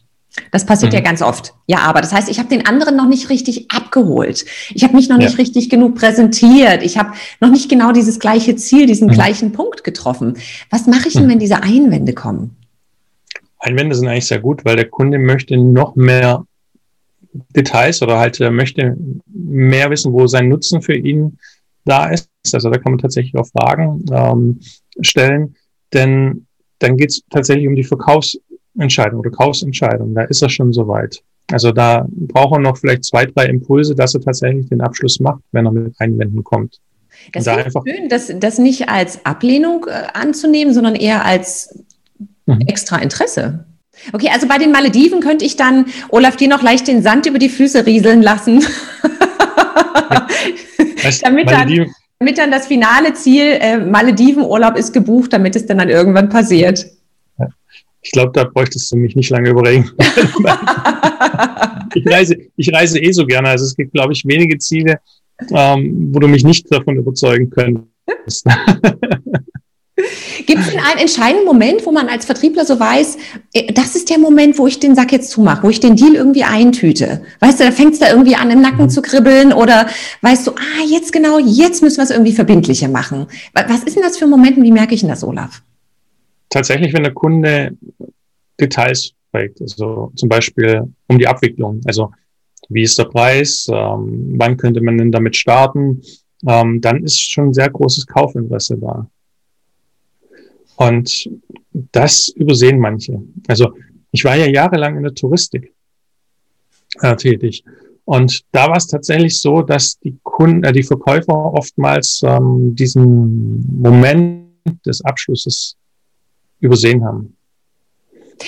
Das 0.51 0.65
passiert 0.65 0.91
mhm. 0.91 0.97
ja 0.97 1.03
ganz 1.03 1.21
oft. 1.21 1.53
Ja, 1.67 1.79
aber 1.79 2.01
das 2.01 2.13
heißt, 2.13 2.29
ich 2.29 2.39
habe 2.39 2.49
den 2.49 2.65
anderen 2.65 2.95
noch 2.95 3.07
nicht 3.07 3.29
richtig 3.29 3.71
abgeholt. 3.71 4.45
Ich 4.73 4.83
habe 4.83 4.95
mich 4.95 5.09
noch 5.09 5.19
ja. 5.19 5.25
nicht 5.25 5.37
richtig 5.37 5.69
genug 5.69 5.95
präsentiert. 5.95 6.83
Ich 6.83 6.97
habe 6.97 7.13
noch 7.39 7.49
nicht 7.49 7.69
genau 7.69 7.91
dieses 7.91 8.19
gleiche 8.19 8.55
Ziel, 8.55 8.85
diesen 8.85 9.07
mhm. 9.07 9.13
gleichen 9.13 9.51
Punkt 9.51 9.83
getroffen. 9.83 10.37
Was 10.69 10.87
mache 10.87 11.07
ich 11.07 11.13
denn, 11.13 11.25
mhm. 11.25 11.29
wenn 11.29 11.39
diese 11.39 11.63
Einwände 11.63 12.13
kommen? 12.13 12.55
Einwände 13.59 13.95
sind 13.95 14.07
eigentlich 14.07 14.27
sehr 14.27 14.39
gut, 14.39 14.65
weil 14.65 14.75
der 14.75 14.89
Kunde 14.89 15.17
möchte 15.19 15.57
noch 15.57 15.95
mehr 15.95 16.45
Details 17.55 18.01
oder 18.01 18.19
halt 18.19 18.39
er 18.39 18.51
möchte 18.51 18.95
mehr 19.27 19.89
wissen, 19.89 20.13
wo 20.13 20.27
sein 20.27 20.49
Nutzen 20.49 20.81
für 20.81 20.95
ihn 20.95 21.37
da 21.83 22.07
ist. 22.07 22.29
Also 22.53 22.69
da 22.69 22.77
kann 22.77 22.93
man 22.93 22.99
tatsächlich 22.99 23.35
auch 23.35 23.47
Fragen 23.47 24.05
ähm, 24.11 24.59
stellen, 25.01 25.55
denn 25.93 26.45
dann 26.79 26.97
geht 26.97 27.09
es 27.09 27.21
tatsächlich 27.29 27.67
um 27.67 27.75
die 27.75 27.83
Verkaufs 27.83 28.37
Entscheidung 28.77 29.19
oder 29.19 29.31
Kaufsentscheidung, 29.31 30.13
da 30.13 30.23
ist 30.23 30.41
er 30.41 30.49
schon 30.49 30.73
soweit. 30.73 31.21
Also 31.51 31.71
da 31.71 32.07
braucht 32.09 32.53
er 32.55 32.59
noch 32.59 32.77
vielleicht 32.77 33.05
zwei, 33.05 33.25
drei 33.25 33.45
Impulse, 33.45 33.95
dass 33.95 34.15
er 34.15 34.21
tatsächlich 34.21 34.67
den 34.69 34.81
Abschluss 34.81 35.19
macht, 35.19 35.41
wenn 35.51 35.65
er 35.65 35.71
mit 35.71 35.93
Einwänden 35.99 36.43
kommt. 36.43 36.79
Das 37.33 37.45
ist 37.45 37.47
da 37.47 37.81
schön, 37.85 38.09
das, 38.09 38.31
das 38.39 38.57
nicht 38.57 38.89
als 38.89 39.25
Ablehnung 39.25 39.85
äh, 39.87 40.07
anzunehmen, 40.13 40.73
sondern 40.73 40.95
eher 40.95 41.23
als 41.23 41.83
mhm. 42.45 42.61
extra 42.61 42.97
Interesse. 42.97 43.65
Okay, 44.11 44.29
also 44.33 44.47
bei 44.47 44.57
den 44.57 44.71
Malediven 44.71 45.21
könnte 45.21 45.45
ich 45.45 45.55
dann, 45.55 45.85
Olaf, 46.09 46.35
dir 46.35 46.49
noch 46.49 46.61
leicht 46.61 46.87
den 46.87 47.01
Sand 47.01 47.25
über 47.25 47.39
die 47.39 47.49
Füße 47.49 47.85
rieseln 47.85 48.21
lassen. 48.21 48.63
Ja. 51.03 51.11
damit, 51.21 51.51
dann, 51.51 51.91
damit 52.19 52.37
dann 52.37 52.51
das 52.51 52.67
finale 52.67 53.13
Ziel, 53.13 53.43
äh, 53.59 53.77
Maledivenurlaub 53.77 54.75
ist 54.75 54.93
gebucht, 54.93 55.33
damit 55.33 55.55
es 55.55 55.65
dann, 55.65 55.77
dann 55.77 55.89
irgendwann 55.89 56.29
passiert. 56.29 56.85
Ich 58.05 58.11
glaube, 58.11 58.31
da 58.33 58.43
bräuchtest 58.43 58.91
du 58.91 58.97
mich 58.97 59.15
nicht 59.15 59.31
lange 59.31 59.49
überreden. 59.49 59.89
ich, 61.95 62.05
reise, 62.07 62.37
ich 62.55 62.71
reise 62.71 62.99
eh 62.99 63.11
so 63.11 63.25
gerne. 63.25 63.49
Also 63.49 63.65
es 63.65 63.75
gibt, 63.75 63.93
glaube 63.93 64.13
ich, 64.13 64.23
wenige 64.25 64.59
Ziele, 64.59 64.99
ähm, 65.49 66.11
wo 66.13 66.19
du 66.19 66.27
mich 66.27 66.43
nicht 66.43 66.71
davon 66.71 66.97
überzeugen 66.97 67.49
könntest. 67.49 68.45
Gibt 70.45 70.61
es 70.61 70.67
einen 70.67 70.99
entscheidenden 70.99 71.45
Moment, 71.45 71.83
wo 71.83 71.91
man 71.91 72.07
als 72.07 72.25
Vertriebler 72.25 72.63
so 72.63 72.79
weiß, 72.79 73.17
äh, 73.53 73.73
das 73.73 73.95
ist 73.95 74.11
der 74.11 74.19
Moment, 74.19 74.59
wo 74.59 74.67
ich 74.67 74.79
den 74.79 74.93
Sack 74.93 75.11
jetzt 75.11 75.31
zumache, 75.31 75.63
wo 75.63 75.69
ich 75.71 75.79
den 75.79 75.95
Deal 75.95 76.13
irgendwie 76.13 76.43
eintüte? 76.43 77.23
Weißt 77.39 77.59
du, 77.59 77.63
da 77.63 77.71
fängt 77.71 77.93
es 77.93 77.99
da 77.99 78.11
irgendwie 78.11 78.35
an, 78.35 78.51
im 78.51 78.61
Nacken 78.61 78.85
mhm. 78.85 78.89
zu 78.89 79.01
kribbeln 79.01 79.51
oder 79.51 79.87
weißt 80.21 80.45
du, 80.45 80.51
ah, 80.51 80.85
jetzt 80.87 81.11
genau, 81.11 81.39
jetzt 81.39 81.81
müssen 81.81 81.97
wir 81.97 82.03
es 82.03 82.11
irgendwie 82.11 82.33
verbindlicher 82.33 82.87
machen. 82.87 83.25
Was 83.53 83.83
ist 83.83 83.95
denn 83.95 84.03
das 84.03 84.19
für 84.19 84.27
Momente, 84.27 84.61
wie 84.61 84.71
merke 84.71 84.93
ich 84.93 84.99
denn 84.99 85.09
das, 85.09 85.23
Olaf? 85.23 85.63
Tatsächlich, 86.55 86.93
wenn 86.93 87.03
der 87.03 87.13
Kunde 87.13 87.77
Details 88.59 89.11
fragt, 89.29 89.61
also 89.61 90.13
zum 90.15 90.29
Beispiel 90.29 90.83
um 91.07 91.19
die 91.19 91.27
Abwicklung, 91.27 91.81
also 91.85 92.11
wie 92.69 92.83
ist 92.83 92.97
der 92.97 93.05
Preis, 93.05 93.67
ähm, 93.69 94.35
wann 94.37 94.55
könnte 94.55 94.81
man 94.81 94.97
denn 94.97 95.11
damit 95.11 95.35
starten, 95.35 96.01
ähm, 96.47 96.79
dann 96.79 97.03
ist 97.03 97.19
schon 97.19 97.53
sehr 97.53 97.69
großes 97.69 98.07
Kaufinteresse 98.07 98.77
da. 98.77 99.07
Und 100.77 101.29
das 101.91 102.29
übersehen 102.29 102.79
manche. 102.79 103.21
Also 103.47 103.73
ich 104.11 104.23
war 104.23 104.35
ja 104.35 104.47
jahrelang 104.47 104.95
in 104.95 105.03
der 105.03 105.13
Touristik 105.13 105.73
äh, 107.01 107.15
tätig. 107.17 107.65
Und 108.05 108.43
da 108.51 108.69
war 108.69 108.77
es 108.77 108.87
tatsächlich 108.87 109.41
so, 109.41 109.61
dass 109.61 109.99
die 109.99 110.17
Kunden, 110.23 110.63
äh, 110.63 110.71
die 110.71 110.83
Verkäufer 110.83 111.35
oftmals 111.53 112.21
ähm, 112.23 112.75
diesen 112.75 113.65
Moment 113.81 114.45
des 114.85 115.03
Abschlusses 115.03 115.75
übersehen 116.59 117.03
haben. 117.03 117.35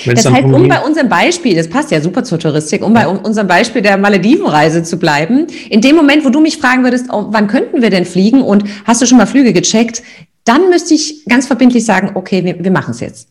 Wenn's 0.06 0.24
das 0.24 0.34
heißt, 0.34 0.46
um 0.46 0.67
bei 0.67 0.82
unserem 0.82 1.08
Beispiel, 1.08 1.56
das 1.56 1.70
passt 1.70 1.91
ja 1.91 2.02
super 2.02 2.24
zur 2.24 2.39
Touristik, 2.39 2.84
um 2.84 2.93
bei 2.93 3.08
unserem 3.08 3.48
Beispiel 3.48 3.82
der 3.82 3.98
Maledivenreise 3.98 4.84
zu 4.84 5.00
bleiben, 5.00 5.48
in 5.70 5.82
dem 5.82 5.96
Moment, 5.96 6.26
wo 6.26 6.30
du 6.30 6.41
mich 6.41 6.58
fragen 6.58 6.84
würdest, 6.84 7.08
oh, 7.12 7.28
wann 7.30 7.48
könnten 7.48 7.82
wir 7.82 7.89
denn 7.89 8.06
fliegen 8.06 8.41
und 8.41 8.65
hast 8.86 9.02
du 9.02 9.06
schon 9.06 9.17
mal 9.17 9.26
Flüge 9.26 9.54
gecheckt, 9.54 10.04
dann 10.43 10.70
müsste 10.70 10.93
ich 10.93 11.26
ganz 11.26 11.48
verbindlich 11.48 11.86
sagen, 11.86 12.12
okay, 12.15 12.43
wir, 12.43 12.63
wir 12.63 12.72
machen 12.72 12.91
es 12.91 13.00
jetzt. 13.00 13.30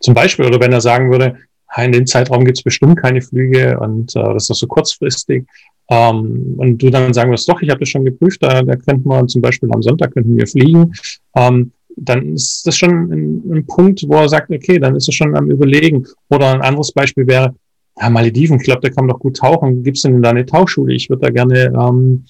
Zum 0.00 0.14
Beispiel, 0.14 0.46
oder 0.46 0.60
wenn 0.60 0.72
er 0.72 0.80
sagen 0.80 1.10
würde, 1.10 1.36
in 1.76 1.92
dem 1.92 2.06
Zeitraum 2.06 2.44
gibt 2.44 2.58
es 2.58 2.64
bestimmt 2.64 3.00
keine 3.00 3.22
Flüge 3.22 3.78
und 3.80 4.14
äh, 4.14 4.22
das 4.22 4.44
ist 4.44 4.50
doch 4.50 4.56
so 4.56 4.66
kurzfristig. 4.66 5.44
Ähm, 5.88 6.54
und 6.58 6.78
du 6.78 6.90
dann 6.90 7.12
sagen 7.14 7.30
wirst, 7.30 7.48
doch, 7.48 7.60
ich 7.62 7.70
habe 7.70 7.80
das 7.80 7.88
schon 7.88 8.04
geprüft, 8.04 8.42
da, 8.42 8.62
da 8.62 8.76
könnten 8.76 9.08
wir 9.08 9.26
zum 9.26 9.42
Beispiel 9.42 9.70
am 9.72 9.82
Sonntag 9.82 10.12
könnten 10.12 10.36
wir 10.36 10.46
fliegen. 10.46 10.92
Ähm, 11.34 11.72
dann 11.96 12.34
ist 12.34 12.66
das 12.66 12.76
schon 12.76 13.12
ein, 13.12 13.42
ein, 13.50 13.66
Punkt, 13.66 14.04
wo 14.06 14.14
er 14.14 14.28
sagt, 14.28 14.50
okay, 14.50 14.78
dann 14.78 14.96
ist 14.96 15.08
er 15.08 15.12
schon 15.12 15.36
am 15.36 15.50
Überlegen. 15.50 16.06
Oder 16.30 16.52
ein 16.52 16.62
anderes 16.62 16.92
Beispiel 16.92 17.26
wäre, 17.26 17.54
ja, 18.00 18.10
Malediven, 18.10 18.56
ich 18.56 18.64
glaube, 18.64 18.80
da 18.80 18.88
kann 18.88 19.06
man 19.06 19.14
doch 19.14 19.20
gut 19.20 19.36
tauchen. 19.36 19.82
Gibt 19.82 19.96
es 19.96 20.02
denn 20.02 20.22
da 20.22 20.30
eine 20.30 20.46
Tauchschule? 20.46 20.94
Ich 20.94 21.10
würde 21.10 21.26
da 21.26 21.30
gerne, 21.30 21.72
ähm, 21.78 22.24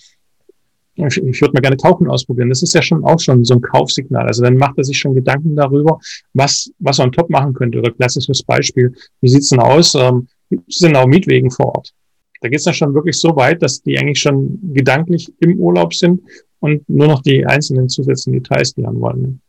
ich, 0.95 1.17
ich 1.17 1.41
würde 1.41 1.55
mal 1.55 1.61
gerne 1.61 1.77
Tauchen 1.77 2.09
ausprobieren. 2.09 2.49
Das 2.49 2.63
ist 2.63 2.75
ja 2.75 2.83
schon 2.83 3.05
auch 3.05 3.21
schon 3.21 3.45
so 3.45 3.55
ein 3.55 3.61
Kaufsignal. 3.61 4.27
Also 4.27 4.43
dann 4.43 4.57
macht 4.57 4.79
er 4.79 4.85
sich 4.85 4.99
schon 4.99 5.15
Gedanken 5.15 5.57
darüber, 5.57 5.99
was, 6.35 6.71
was 6.79 6.99
er 6.99 7.07
on 7.07 7.13
top 7.13 7.31
machen 7.31 7.55
könnte. 7.55 7.79
Oder 7.79 7.93
klassisches 7.93 8.43
Beispiel, 8.43 8.93
wie 9.21 9.29
sieht's 9.29 9.51
denn 9.51 9.61
aus? 9.61 9.95
Ähm, 9.95 10.29
sind 10.69 10.97
auch 10.97 11.07
Mietwegen 11.07 11.51
vor 11.51 11.77
Ort. 11.77 11.93
Da 12.41 12.49
geht's 12.49 12.65
dann 12.65 12.75
schon 12.75 12.93
wirklich 12.93 13.17
so 13.17 13.35
weit, 13.37 13.63
dass 13.63 13.83
die 13.83 13.97
eigentlich 13.97 14.19
schon 14.19 14.59
gedanklich 14.75 15.33
im 15.39 15.59
Urlaub 15.61 15.95
sind 15.95 16.21
und 16.59 16.89
nur 16.89 17.07
noch 17.07 17.23
die 17.23 17.47
einzelnen 17.47 17.89
zusätzlichen 17.89 18.43
Details 18.43 18.77
lernen 18.77 19.01
wollen. 19.01 19.41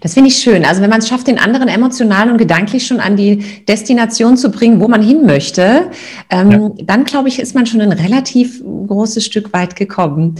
Das 0.00 0.14
finde 0.14 0.28
ich 0.28 0.36
schön. 0.36 0.64
Also 0.64 0.82
wenn 0.82 0.90
man 0.90 1.00
es 1.00 1.08
schafft, 1.08 1.26
den 1.26 1.38
anderen 1.38 1.68
emotional 1.68 2.30
und 2.30 2.38
gedanklich 2.38 2.86
schon 2.86 3.00
an 3.00 3.16
die 3.16 3.38
Destination 3.68 4.36
zu 4.36 4.50
bringen, 4.50 4.80
wo 4.80 4.88
man 4.88 5.02
hin 5.02 5.26
möchte, 5.26 5.90
ähm, 6.30 6.50
ja. 6.50 6.70
dann 6.84 7.04
glaube 7.04 7.28
ich, 7.28 7.38
ist 7.38 7.54
man 7.54 7.66
schon 7.66 7.80
ein 7.80 7.92
relativ 7.92 8.62
großes 8.62 9.24
Stück 9.24 9.52
weit 9.52 9.76
gekommen. 9.76 10.36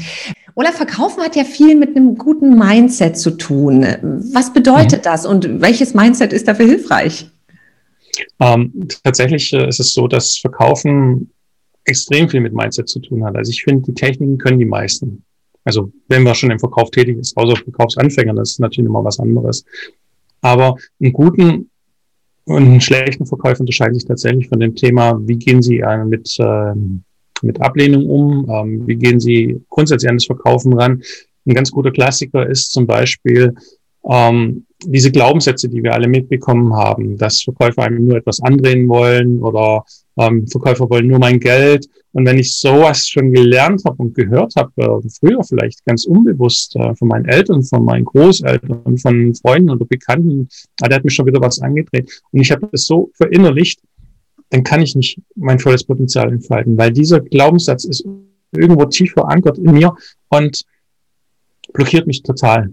Olaf, 0.55 0.75
Verkaufen 0.75 1.23
hat 1.23 1.35
ja 1.35 1.45
viel 1.45 1.77
mit 1.77 1.97
einem 1.97 2.17
guten 2.17 2.59
Mindset 2.59 3.17
zu 3.17 3.31
tun. 3.31 3.87
Was 4.33 4.53
bedeutet 4.53 5.01
mhm. 5.01 5.05
das 5.05 5.25
und 5.25 5.61
welches 5.61 5.95
Mindset 5.95 6.33
ist 6.33 6.47
dafür 6.47 6.67
hilfreich? 6.67 7.31
Ähm, 8.41 8.89
tatsächlich 9.03 9.53
äh, 9.53 9.67
ist 9.69 9.81
es 9.81 9.95
so, 9.95 10.07
dass 10.07 10.37
Verkaufen 10.39 11.31
extrem 11.85 12.29
viel 12.29 12.41
mit 12.41 12.53
Mindset 12.53 12.89
zu 12.89 13.01
tun 13.01 13.25
hat. 13.25 13.37
Also 13.37 13.51
ich 13.51 13.65
finde, 13.65 13.83
die 13.83 13.95
Techniken 13.95 14.39
können 14.39 14.59
die 14.59 14.67
meisten. 14.67 15.25
Also 15.65 15.93
wenn 16.09 16.23
man 16.23 16.35
schon 16.35 16.51
im 16.51 16.59
Verkauf 16.59 16.91
tätig 16.91 17.19
ist, 17.19 17.37
außer 17.37 17.57
Verkaufsanfänger, 17.57 18.35
das 18.35 18.53
ist 18.53 18.61
natürlich 18.61 18.89
immer 18.89 19.05
was 19.05 19.21
anderes. 19.21 19.65
Aber 20.41 20.77
einen 21.01 21.13
guten 21.13 21.71
und 22.45 22.65
einen 22.65 22.81
schlechten 22.81 23.27
Verkäufer 23.27 23.61
unterscheiden 23.61 23.95
sich 23.95 24.05
tatsächlich 24.05 24.49
von 24.49 24.59
dem 24.59 24.75
Thema, 24.75 25.19
wie 25.23 25.37
gehen 25.37 25.63
Sie 25.63 25.79
äh, 25.79 26.05
mit, 26.05 26.37
äh, 26.41 26.75
mit 27.43 27.61
Ablehnung 27.61 28.09
um, 28.09 28.51
ähm, 28.51 28.87
wie 28.87 28.97
gehen 28.97 29.21
Sie 29.21 29.61
grundsätzlich 29.69 30.11
an 30.11 30.17
das 30.17 30.27
Verkaufen 30.27 30.73
ran. 30.73 31.03
Ein 31.47 31.55
ganz 31.55 31.71
guter 31.71 31.93
Klassiker 31.93 32.49
ist 32.49 32.73
zum 32.73 32.87
Beispiel 32.87 33.55
ähm, 34.09 34.67
diese 34.87 35.11
Glaubenssätze, 35.11 35.69
die 35.69 35.83
wir 35.83 35.95
alle 35.95 36.09
mitbekommen 36.09 36.75
haben, 36.75 37.17
dass 37.17 37.43
Verkäufer 37.43 37.83
einem 37.83 38.07
nur 38.07 38.17
etwas 38.17 38.41
andrehen 38.41 38.89
wollen 38.89 39.41
oder 39.41 39.85
ähm, 40.19 40.47
Verkäufer 40.47 40.89
wollen 40.91 41.07
nur 41.07 41.19
mein 41.19 41.41
Geld. 41.41 41.89
Und 42.13 42.27
wenn 42.27 42.39
ich 42.39 42.59
sowas 42.59 43.09
schon 43.09 43.33
gelernt 43.33 43.83
habe 43.85 43.97
und 44.03 44.15
gehört 44.15 44.55
habe, 44.57 44.71
äh, 44.77 45.09
früher 45.09 45.43
vielleicht 45.43 45.85
ganz 45.85 46.05
unbewusst 46.05 46.77
äh, 46.77 46.95
von 46.95 47.09
meinen 47.09 47.25
Eltern, 47.25 47.63
von 47.63 47.85
meinen 47.85 48.05
Großeltern, 48.05 48.99
von 48.99 49.35
Freunden 49.35 49.71
oder 49.71 49.87
Bekannten, 49.87 50.49
ah, 50.81 50.89
der 50.89 50.97
hat 50.97 51.05
mir 51.05 51.11
schon 51.11 51.27
wieder 51.27 51.41
was 51.41 51.61
angedreht. 51.61 52.23
Und 52.31 52.41
ich 52.41 52.51
habe 52.51 52.69
das 52.71 52.85
so 52.85 53.11
verinnerlicht, 53.15 53.81
dann 54.51 54.63
kann 54.63 54.83
ich 54.83 54.95
nicht 54.95 55.21
mein 55.35 55.59
volles 55.59 55.85
Potenzial 55.85 56.31
entfalten, 56.31 56.77
weil 56.77 56.93
dieser 56.93 57.21
Glaubenssatz 57.21 57.85
ist 57.85 58.05
irgendwo 58.55 58.85
tief 58.85 59.13
verankert 59.13 59.57
in 59.57 59.73
mir 59.73 59.97
und 60.29 60.65
blockiert 61.73 62.07
mich 62.07 62.23
total. 62.23 62.71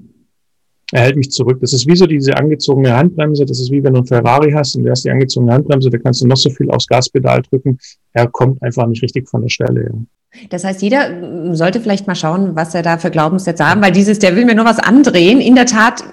Er 0.91 1.02
hält 1.02 1.17
mich 1.17 1.32
zurück. 1.32 1.60
Das 1.62 1.73
ist 1.73 1.88
wie 1.88 1.95
so 1.95 2.08
diese 2.08 2.36
angezogene 2.36 2.95
Handbremse. 2.95 3.45
Das 3.45 3.60
ist 3.60 3.71
wie 3.71 3.84
wenn 3.84 3.93
du 3.93 3.99
ein 4.02 4.06
Ferrari 4.08 4.52
hast 4.52 4.75
und 4.75 4.84
du 4.84 4.89
hast 4.89 5.06
die 5.06 5.12
angezogene 5.12 5.54
Handbremse, 5.54 5.89
da 5.89 5.97
kannst 5.99 6.21
du 6.21 6.28
noch 6.28 6.38
so 6.38 6.49
viel 6.49 6.69
aufs 6.71 6.88
Gaspedal 6.88 7.41
drücken. 7.43 7.78
Er 8.13 8.28
kommt 8.28 8.62
einfach 8.63 8.88
nicht 8.88 9.04
richtig 9.04 9.30
von 9.30 9.41
der 9.41 9.49
Stelle. 9.49 9.91
Das 10.49 10.63
heißt, 10.63 10.82
jeder 10.82 11.10
mm, 11.10 11.56
sollte 11.56 11.82
vielleicht 11.82 12.08
mal 12.08 12.15
schauen, 12.15 12.56
was 12.56 12.75
er 12.75 12.84
da 12.84 12.97
für 12.97 13.10
Glaubenssätze 13.10 13.67
haben, 13.67 13.82
weil 13.82 13.91
dieses, 13.91 14.19
der 14.19 14.36
will 14.36 14.45
mir 14.45 14.56
nur 14.56 14.65
was 14.65 14.80
andrehen. 14.80 15.41
In 15.41 15.56
der 15.56 15.65
Tat 15.65 16.04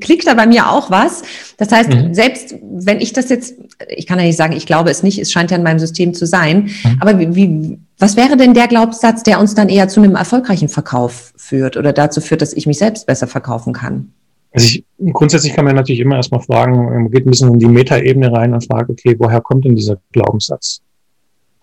klickt 0.00 0.26
da 0.26 0.34
bei 0.34 0.46
mir 0.46 0.70
auch 0.70 0.90
was. 0.90 1.22
Das 1.56 1.72
heißt, 1.72 1.90
mhm. 1.90 2.14
selbst 2.14 2.54
wenn 2.62 3.00
ich 3.00 3.12
das 3.12 3.30
jetzt, 3.30 3.54
ich 3.88 4.06
kann 4.06 4.18
ja 4.18 4.26
nicht 4.26 4.36
sagen, 4.36 4.52
ich 4.52 4.66
glaube 4.66 4.90
es 4.90 5.02
nicht, 5.02 5.18
es 5.18 5.32
scheint 5.32 5.50
ja 5.50 5.56
in 5.56 5.62
meinem 5.62 5.78
System 5.78 6.12
zu 6.14 6.26
sein. 6.26 6.70
Mhm. 6.84 6.98
Aber 7.00 7.18
wie, 7.18 7.34
wie, 7.34 7.78
was 7.98 8.16
wäre 8.16 8.36
denn 8.36 8.54
der 8.54 8.68
Glaubenssatz, 8.68 9.22
der 9.22 9.40
uns 9.40 9.54
dann 9.54 9.68
eher 9.68 9.88
zu 9.88 10.00
einem 10.02 10.16
erfolgreichen 10.16 10.68
Verkauf 10.68 11.32
führt 11.36 11.76
oder 11.76 11.92
dazu 11.92 12.20
führt, 12.20 12.42
dass 12.42 12.52
ich 12.52 12.66
mich 12.66 12.78
selbst 12.78 13.06
besser 13.06 13.26
verkaufen 13.26 13.72
kann? 13.72 14.12
Also 14.52 14.66
ich, 14.66 14.84
grundsätzlich 15.12 15.54
kann 15.54 15.64
man 15.64 15.74
natürlich 15.74 16.00
immer 16.00 16.16
erstmal 16.16 16.42
fragen, 16.42 16.84
man 16.84 17.10
geht 17.10 17.26
ein 17.26 17.30
bisschen 17.30 17.54
in 17.54 17.58
die 17.58 17.66
Metaebene 17.66 18.30
rein 18.30 18.52
und 18.52 18.64
fragt, 18.64 18.90
okay, 18.90 19.16
woher 19.18 19.40
kommt 19.40 19.64
denn 19.64 19.74
dieser 19.74 19.98
Glaubenssatz? 20.12 20.82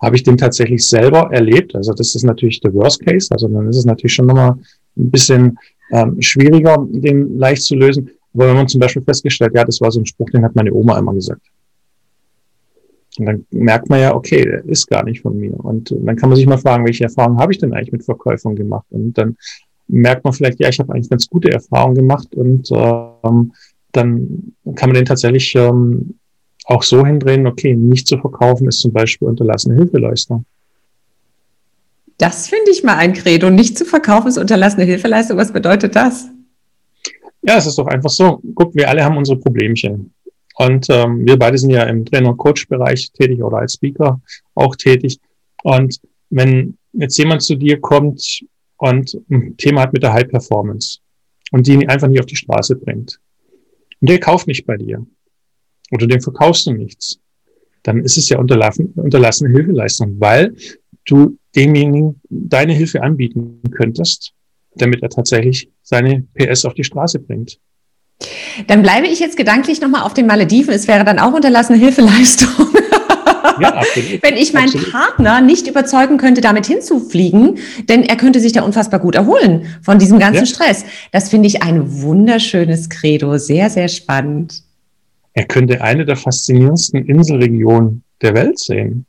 Habe 0.01 0.15
ich 0.15 0.23
den 0.23 0.37
tatsächlich 0.37 0.85
selber 0.85 1.29
erlebt? 1.31 1.75
Also 1.75 1.93
das 1.93 2.15
ist 2.15 2.23
natürlich 2.23 2.61
der 2.61 2.73
Worst 2.73 3.05
Case. 3.05 3.27
Also 3.31 3.47
dann 3.47 3.67
ist 3.67 3.77
es 3.77 3.85
natürlich 3.85 4.13
schon 4.13 4.27
nochmal 4.27 4.51
ein 4.97 5.11
bisschen 5.11 5.59
ähm, 5.91 6.21
schwieriger, 6.21 6.77
den 6.89 7.37
leicht 7.37 7.63
zu 7.63 7.75
lösen. 7.75 8.09
Aber 8.33 8.47
wenn 8.47 8.55
man 8.55 8.67
zum 8.67 8.79
Beispiel 8.79 9.01
festgestellt, 9.03 9.51
ja, 9.53 9.63
das 9.65 9.81
war 9.81 9.91
so 9.91 9.99
ein 9.99 10.05
Spruch, 10.05 10.29
den 10.29 10.43
hat 10.43 10.55
meine 10.55 10.73
Oma 10.73 10.97
immer 10.97 11.13
gesagt. 11.13 11.41
Und 13.17 13.25
dann 13.25 13.45
merkt 13.51 13.89
man 13.89 13.99
ja, 13.99 14.15
okay, 14.15 14.43
der 14.43 14.65
ist 14.65 14.87
gar 14.87 15.03
nicht 15.03 15.21
von 15.21 15.37
mir. 15.37 15.53
Und 15.59 15.91
dann 15.91 16.15
kann 16.15 16.29
man 16.29 16.37
sich 16.37 16.47
mal 16.47 16.57
fragen, 16.57 16.85
welche 16.85 17.03
Erfahrungen 17.03 17.39
habe 17.39 17.51
ich 17.51 17.57
denn 17.57 17.73
eigentlich 17.73 17.91
mit 17.91 18.05
Verkäufern 18.05 18.55
gemacht? 18.55 18.85
Und 18.91 19.17
dann 19.17 19.35
merkt 19.89 20.23
man 20.23 20.33
vielleicht, 20.33 20.59
ja, 20.59 20.69
ich 20.69 20.79
habe 20.79 20.93
eigentlich 20.93 21.09
ganz 21.09 21.27
gute 21.27 21.51
Erfahrungen 21.51 21.95
gemacht 21.95 22.33
und 22.35 22.69
ähm, 22.71 23.51
dann 23.91 24.53
kann 24.75 24.89
man 24.89 24.95
den 24.95 25.05
tatsächlich 25.05 25.55
ähm, 25.55 26.15
auch 26.65 26.83
so 26.83 27.05
hindrehen, 27.05 27.47
okay, 27.47 27.75
nicht 27.75 28.07
zu 28.07 28.17
verkaufen 28.19 28.67
ist 28.67 28.79
zum 28.79 28.93
Beispiel 28.93 29.27
unterlassene 29.27 29.75
Hilfeleistung. 29.75 30.45
Das 32.19 32.49
finde 32.49 32.71
ich 32.71 32.83
mal 32.83 32.97
ein 32.97 33.13
Credo. 33.13 33.49
Nicht 33.49 33.77
zu 33.77 33.85
verkaufen 33.85 34.27
ist 34.27 34.37
unterlassene 34.37 34.83
Hilfeleistung. 34.83 35.37
Was 35.37 35.53
bedeutet 35.53 35.95
das? 35.95 36.27
Ja, 37.41 37.57
es 37.57 37.65
ist 37.65 37.77
doch 37.77 37.87
einfach 37.87 38.09
so. 38.09 38.41
Guck, 38.55 38.75
wir 38.75 38.89
alle 38.89 39.03
haben 39.03 39.17
unsere 39.17 39.39
Problemchen. 39.39 40.13
Und 40.55 40.87
ähm, 40.89 41.25
wir 41.25 41.39
beide 41.39 41.57
sind 41.57 41.69
ja 41.69 41.83
im 41.83 42.03
Trainer- 42.03 42.31
und 42.31 42.37
Coach-Bereich 42.37 43.11
tätig 43.13 43.41
oder 43.41 43.59
als 43.59 43.75
Speaker 43.75 44.19
auch 44.53 44.75
tätig. 44.75 45.17
Und 45.63 45.99
wenn 46.29 46.77
jetzt 46.91 47.17
jemand 47.17 47.41
zu 47.41 47.55
dir 47.55 47.79
kommt 47.79 48.41
und 48.79 49.21
ein 49.29 49.55
Thema 49.57 49.81
hat 49.81 49.93
mit 49.93 50.03
der 50.03 50.13
High 50.13 50.27
Performance 50.27 50.99
und 51.51 51.67
die 51.67 51.87
einfach 51.87 52.07
nicht 52.07 52.19
auf 52.19 52.25
die 52.25 52.35
Straße 52.35 52.75
bringt, 52.75 53.19
und 54.01 54.09
der 54.09 54.19
kauft 54.19 54.47
nicht 54.47 54.65
bei 54.65 54.77
dir, 54.77 55.05
oder 55.91 56.07
dem 56.07 56.21
verkaufst 56.21 56.65
du 56.65 56.71
nichts, 56.71 57.19
dann 57.83 58.03
ist 58.03 58.17
es 58.17 58.29
ja 58.29 58.39
unterlassene 58.39 59.51
Hilfeleistung, 59.51 60.19
weil 60.19 60.55
du 61.05 61.37
demjenigen 61.55 62.21
deine 62.29 62.73
Hilfe 62.73 63.01
anbieten 63.01 63.61
könntest, 63.71 64.33
damit 64.75 65.01
er 65.01 65.09
tatsächlich 65.09 65.69
seine 65.81 66.25
PS 66.33 66.65
auf 66.65 66.73
die 66.73 66.83
Straße 66.83 67.19
bringt. 67.19 67.59
Dann 68.67 68.81
bleibe 68.81 69.07
ich 69.07 69.19
jetzt 69.19 69.37
gedanklich 69.37 69.81
nochmal 69.81 70.03
auf 70.03 70.13
den 70.13 70.27
Malediven. 70.27 70.73
Es 70.73 70.87
wäre 70.87 71.05
dann 71.05 71.19
auch 71.19 71.33
unterlassene 71.33 71.79
Hilfeleistung. 71.79 72.67
Ja, 73.59 73.73
absolut. 73.75 74.23
Wenn 74.23 74.35
ich 74.35 74.53
meinen 74.53 74.65
absolut. 74.65 74.91
Partner 74.91 75.41
nicht 75.41 75.67
überzeugen 75.67 76.17
könnte, 76.17 76.41
damit 76.41 76.65
hinzufliegen, 76.65 77.57
denn 77.87 78.03
er 78.03 78.15
könnte 78.17 78.39
sich 78.39 78.53
da 78.53 78.61
unfassbar 78.61 78.99
gut 78.99 79.15
erholen 79.15 79.67
von 79.81 79.99
diesem 79.99 80.19
ganzen 80.19 80.45
ja. 80.45 80.45
Stress. 80.45 80.85
Das 81.11 81.29
finde 81.29 81.47
ich 81.47 81.63
ein 81.63 82.01
wunderschönes 82.01 82.89
Credo. 82.89 83.37
Sehr, 83.37 83.69
sehr 83.69 83.87
spannend. 83.87 84.63
Er 85.33 85.45
könnte 85.45 85.81
eine 85.81 86.05
der 86.05 86.17
faszinierendsten 86.17 87.05
Inselregionen 87.05 88.03
der 88.21 88.33
Welt 88.33 88.59
sehen. 88.59 89.05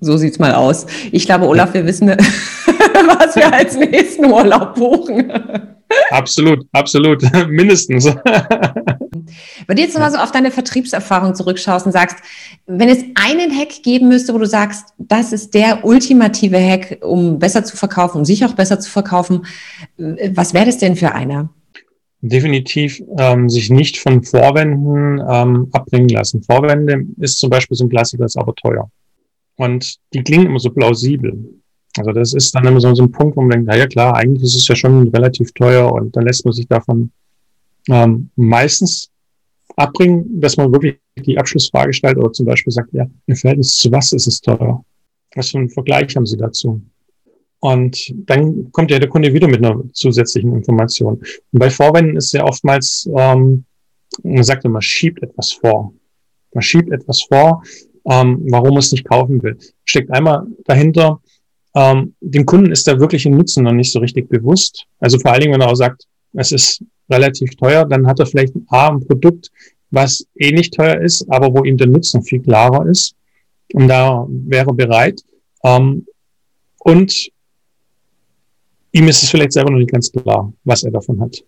So 0.00 0.16
sieht's 0.16 0.38
mal 0.38 0.54
aus. 0.54 0.86
Ich 1.10 1.26
glaube, 1.26 1.46
Olaf, 1.46 1.74
wir 1.74 1.84
wissen, 1.84 2.08
was 2.08 3.34
wir 3.34 3.52
als 3.52 3.76
nächsten 3.76 4.26
Urlaub 4.26 4.76
buchen. 4.76 5.32
Absolut, 6.10 6.64
absolut, 6.72 7.22
mindestens. 7.48 8.06
Wenn 9.66 9.76
du 9.76 9.82
jetzt 9.82 9.94
nochmal 9.94 10.10
so 10.10 10.18
auf 10.18 10.32
deine 10.32 10.50
Vertriebserfahrung 10.50 11.34
zurückschaust 11.34 11.86
und 11.86 11.92
sagst, 11.92 12.16
wenn 12.66 12.88
es 12.88 13.04
einen 13.14 13.56
Hack 13.56 13.82
geben 13.82 14.08
müsste, 14.08 14.34
wo 14.34 14.38
du 14.38 14.46
sagst, 14.46 14.94
das 14.98 15.32
ist 15.32 15.54
der 15.54 15.84
ultimative 15.84 16.58
Hack, 16.58 16.98
um 17.02 17.38
besser 17.38 17.64
zu 17.64 17.76
verkaufen, 17.76 18.18
um 18.18 18.24
sich 18.24 18.44
auch 18.44 18.54
besser 18.54 18.80
zu 18.80 18.90
verkaufen, 18.90 19.46
was 19.96 20.54
wäre 20.54 20.66
das 20.66 20.78
denn 20.78 20.96
für 20.96 21.12
einer? 21.12 21.50
definitiv 22.20 23.02
ähm, 23.16 23.48
sich 23.48 23.70
nicht 23.70 23.98
von 23.98 24.22
Vorwänden 24.22 25.20
ähm, 25.28 25.68
abbringen 25.72 26.08
lassen. 26.08 26.42
Vorwände 26.42 27.06
ist 27.18 27.38
zum 27.38 27.50
Beispiel 27.50 27.76
so 27.76 27.84
ein 27.84 27.90
Klassiker, 27.90 28.24
ist 28.24 28.36
aber 28.36 28.54
teuer. 28.54 28.90
Und 29.56 29.96
die 30.12 30.22
klingen 30.22 30.46
immer 30.46 30.58
so 30.58 30.70
plausibel. 30.70 31.36
Also 31.96 32.12
das 32.12 32.32
ist 32.32 32.54
dann 32.54 32.66
immer 32.66 32.80
so, 32.80 32.94
so 32.94 33.04
ein 33.04 33.12
Punkt, 33.12 33.36
wo 33.36 33.42
man 33.42 33.50
denkt, 33.50 33.66
na 33.68 33.76
ja 33.76 33.86
klar, 33.86 34.16
eigentlich 34.16 34.42
ist 34.42 34.56
es 34.56 34.68
ja 34.68 34.76
schon 34.76 35.08
relativ 35.08 35.52
teuer 35.52 35.92
und 35.92 36.16
dann 36.16 36.26
lässt 36.26 36.44
man 36.44 36.52
sich 36.52 36.66
davon 36.68 37.10
ähm, 37.88 38.30
meistens 38.36 39.10
abbringen, 39.78 40.40
dass 40.40 40.56
man 40.56 40.72
wirklich 40.72 40.96
die 41.16 41.38
Abschlussfrage 41.38 41.92
stellt 41.92 42.18
oder 42.18 42.32
zum 42.32 42.46
Beispiel 42.46 42.72
sagt, 42.72 42.92
ja, 42.92 43.06
im 43.26 43.36
Verhältnis 43.36 43.76
zu 43.76 43.90
was 43.92 44.12
ist 44.12 44.26
es 44.26 44.40
teuer? 44.40 44.84
Was 45.34 45.50
für 45.50 45.58
einen 45.58 45.70
Vergleich 45.70 46.16
haben 46.16 46.26
Sie 46.26 46.36
dazu? 46.36 46.82
Und 47.60 48.14
dann 48.26 48.70
kommt 48.72 48.90
ja 48.90 48.98
der 48.98 49.08
Kunde 49.08 49.32
wieder 49.32 49.48
mit 49.48 49.64
einer 49.64 49.82
zusätzlichen 49.92 50.54
Information. 50.54 51.14
Und 51.52 51.58
bei 51.58 51.70
Vorwänden 51.70 52.16
ist 52.16 52.32
ja 52.32 52.44
oftmals, 52.44 53.08
ähm, 53.16 53.64
man 54.22 54.44
sagt 54.44 54.64
immer, 54.64 54.82
schiebt 54.82 55.22
etwas 55.22 55.52
vor. 55.52 55.92
Man 56.54 56.62
schiebt 56.62 56.92
etwas 56.92 57.22
vor, 57.22 57.62
ähm, 58.10 58.44
warum 58.48 58.70
man 58.70 58.78
es 58.78 58.92
nicht 58.92 59.04
kaufen 59.04 59.42
will. 59.42 59.56
Steckt 59.84 60.10
einmal 60.10 60.46
dahinter, 60.64 61.20
ähm, 61.74 62.14
dem 62.20 62.46
Kunden 62.46 62.72
ist 62.72 62.86
der 62.86 62.98
wirkliche 62.98 63.30
Nutzen 63.30 63.64
noch 63.64 63.72
nicht 63.72 63.92
so 63.92 63.98
richtig 63.98 64.28
bewusst. 64.28 64.86
Also 64.98 65.18
vor 65.18 65.32
allen 65.32 65.42
Dingen, 65.42 65.54
wenn 65.54 65.60
er 65.60 65.70
auch 65.70 65.76
sagt, 65.76 66.04
es 66.34 66.52
ist 66.52 66.82
relativ 67.10 67.54
teuer, 67.56 67.84
dann 67.84 68.06
hat 68.06 68.20
er 68.20 68.26
vielleicht 68.26 68.54
A, 68.68 68.88
ein 68.88 69.06
Produkt, 69.06 69.50
was 69.90 70.26
eh 70.36 70.52
nicht 70.52 70.74
teuer 70.74 71.00
ist, 71.00 71.26
aber 71.30 71.52
wo 71.52 71.64
ihm 71.64 71.76
der 71.76 71.86
Nutzen 71.86 72.22
viel 72.22 72.40
klarer 72.40 72.86
ist. 72.86 73.14
Und 73.72 73.88
da 73.88 74.26
wäre 74.28 74.72
bereit. 74.72 75.20
Ähm, 75.64 76.06
und 76.80 77.30
ihm 78.92 79.08
ist 79.08 79.22
es 79.22 79.30
vielleicht 79.30 79.52
selber 79.52 79.70
noch 79.70 79.78
nicht 79.78 79.92
ganz 79.92 80.10
klar, 80.10 80.52
was 80.64 80.82
er 80.82 80.90
davon 80.90 81.20
hat. 81.20 81.42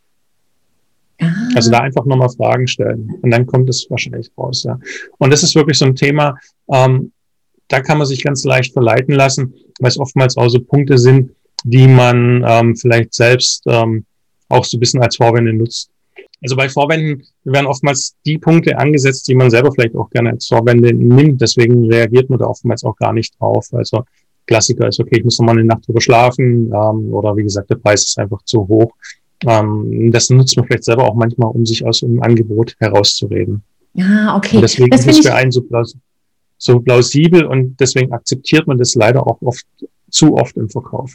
Ah. 1.20 1.32
Also 1.54 1.70
da 1.70 1.78
einfach 1.78 2.04
nochmal 2.04 2.30
Fragen 2.30 2.66
stellen 2.66 3.18
und 3.22 3.30
dann 3.30 3.46
kommt 3.46 3.68
es 3.68 3.86
wahrscheinlich 3.90 4.30
raus. 4.36 4.64
Ja. 4.64 4.78
Und 5.18 5.32
das 5.32 5.42
ist 5.42 5.54
wirklich 5.54 5.78
so 5.78 5.84
ein 5.84 5.94
Thema, 5.96 6.38
ähm, 6.72 7.12
da 7.68 7.80
kann 7.80 7.98
man 7.98 8.06
sich 8.06 8.22
ganz 8.22 8.44
leicht 8.44 8.72
verleiten 8.72 9.14
lassen, 9.14 9.54
weil 9.78 9.88
es 9.88 9.98
oftmals 9.98 10.36
auch 10.36 10.48
so 10.48 10.60
Punkte 10.60 10.98
sind, 10.98 11.30
die 11.64 11.86
man 11.86 12.44
ähm, 12.46 12.76
vielleicht 12.76 13.14
selbst 13.14 13.62
ähm, 13.66 14.04
auch 14.50 14.64
so 14.64 14.76
ein 14.76 14.80
bisschen 14.80 15.02
als 15.02 15.16
Vorwände 15.16 15.52
nutzt. 15.52 15.90
Also 16.42 16.56
bei 16.56 16.68
Vorwänden 16.68 17.22
werden 17.44 17.66
oftmals 17.66 18.16
die 18.24 18.38
Punkte 18.38 18.78
angesetzt, 18.78 19.28
die 19.28 19.34
man 19.34 19.50
selber 19.50 19.72
vielleicht 19.72 19.94
auch 19.94 20.10
gerne 20.10 20.30
als 20.30 20.46
Vorwände 20.46 20.92
nimmt. 20.92 21.40
Deswegen 21.40 21.86
reagiert 21.86 22.30
man 22.30 22.38
da 22.38 22.46
oftmals 22.46 22.82
auch 22.84 22.96
gar 22.96 23.12
nicht 23.12 23.38
drauf. 23.38 23.66
Also 23.72 24.04
Klassiker 24.46 24.88
ist, 24.88 25.00
okay, 25.00 25.18
ich 25.18 25.24
muss 25.24 25.38
nochmal 25.38 25.58
eine 25.58 25.66
Nacht 25.66 25.86
drüber 25.86 26.00
schlafen 26.00 26.66
ähm, 26.66 27.12
oder 27.12 27.36
wie 27.36 27.42
gesagt, 27.42 27.70
der 27.70 27.76
Preis 27.76 28.04
ist 28.04 28.18
einfach 28.18 28.42
zu 28.44 28.66
hoch. 28.66 28.92
Ähm, 29.46 30.10
das 30.10 30.30
nutzt 30.30 30.56
man 30.56 30.66
vielleicht 30.66 30.84
selber 30.84 31.04
auch 31.04 31.14
manchmal, 31.14 31.50
um 31.50 31.64
sich 31.66 31.84
aus 31.84 32.02
einem 32.02 32.22
Angebot 32.22 32.74
herauszureden. 32.78 33.62
Ja, 33.94 34.36
okay. 34.36 34.56
Und 34.56 34.62
deswegen 34.62 34.90
das 34.90 35.06
ist 35.06 35.18
es 35.18 35.26
für 35.26 35.34
einen 35.34 35.50
so, 35.50 35.62
plaus 35.62 35.96
so 36.58 36.78
plausibel 36.78 37.46
und 37.46 37.80
deswegen 37.80 38.12
akzeptiert 38.12 38.66
man 38.66 38.76
das 38.76 38.94
leider 38.94 39.26
auch 39.26 39.40
oft 39.40 39.64
zu 40.10 40.34
oft 40.34 40.56
im 40.56 40.68
Verkauf. 40.68 41.14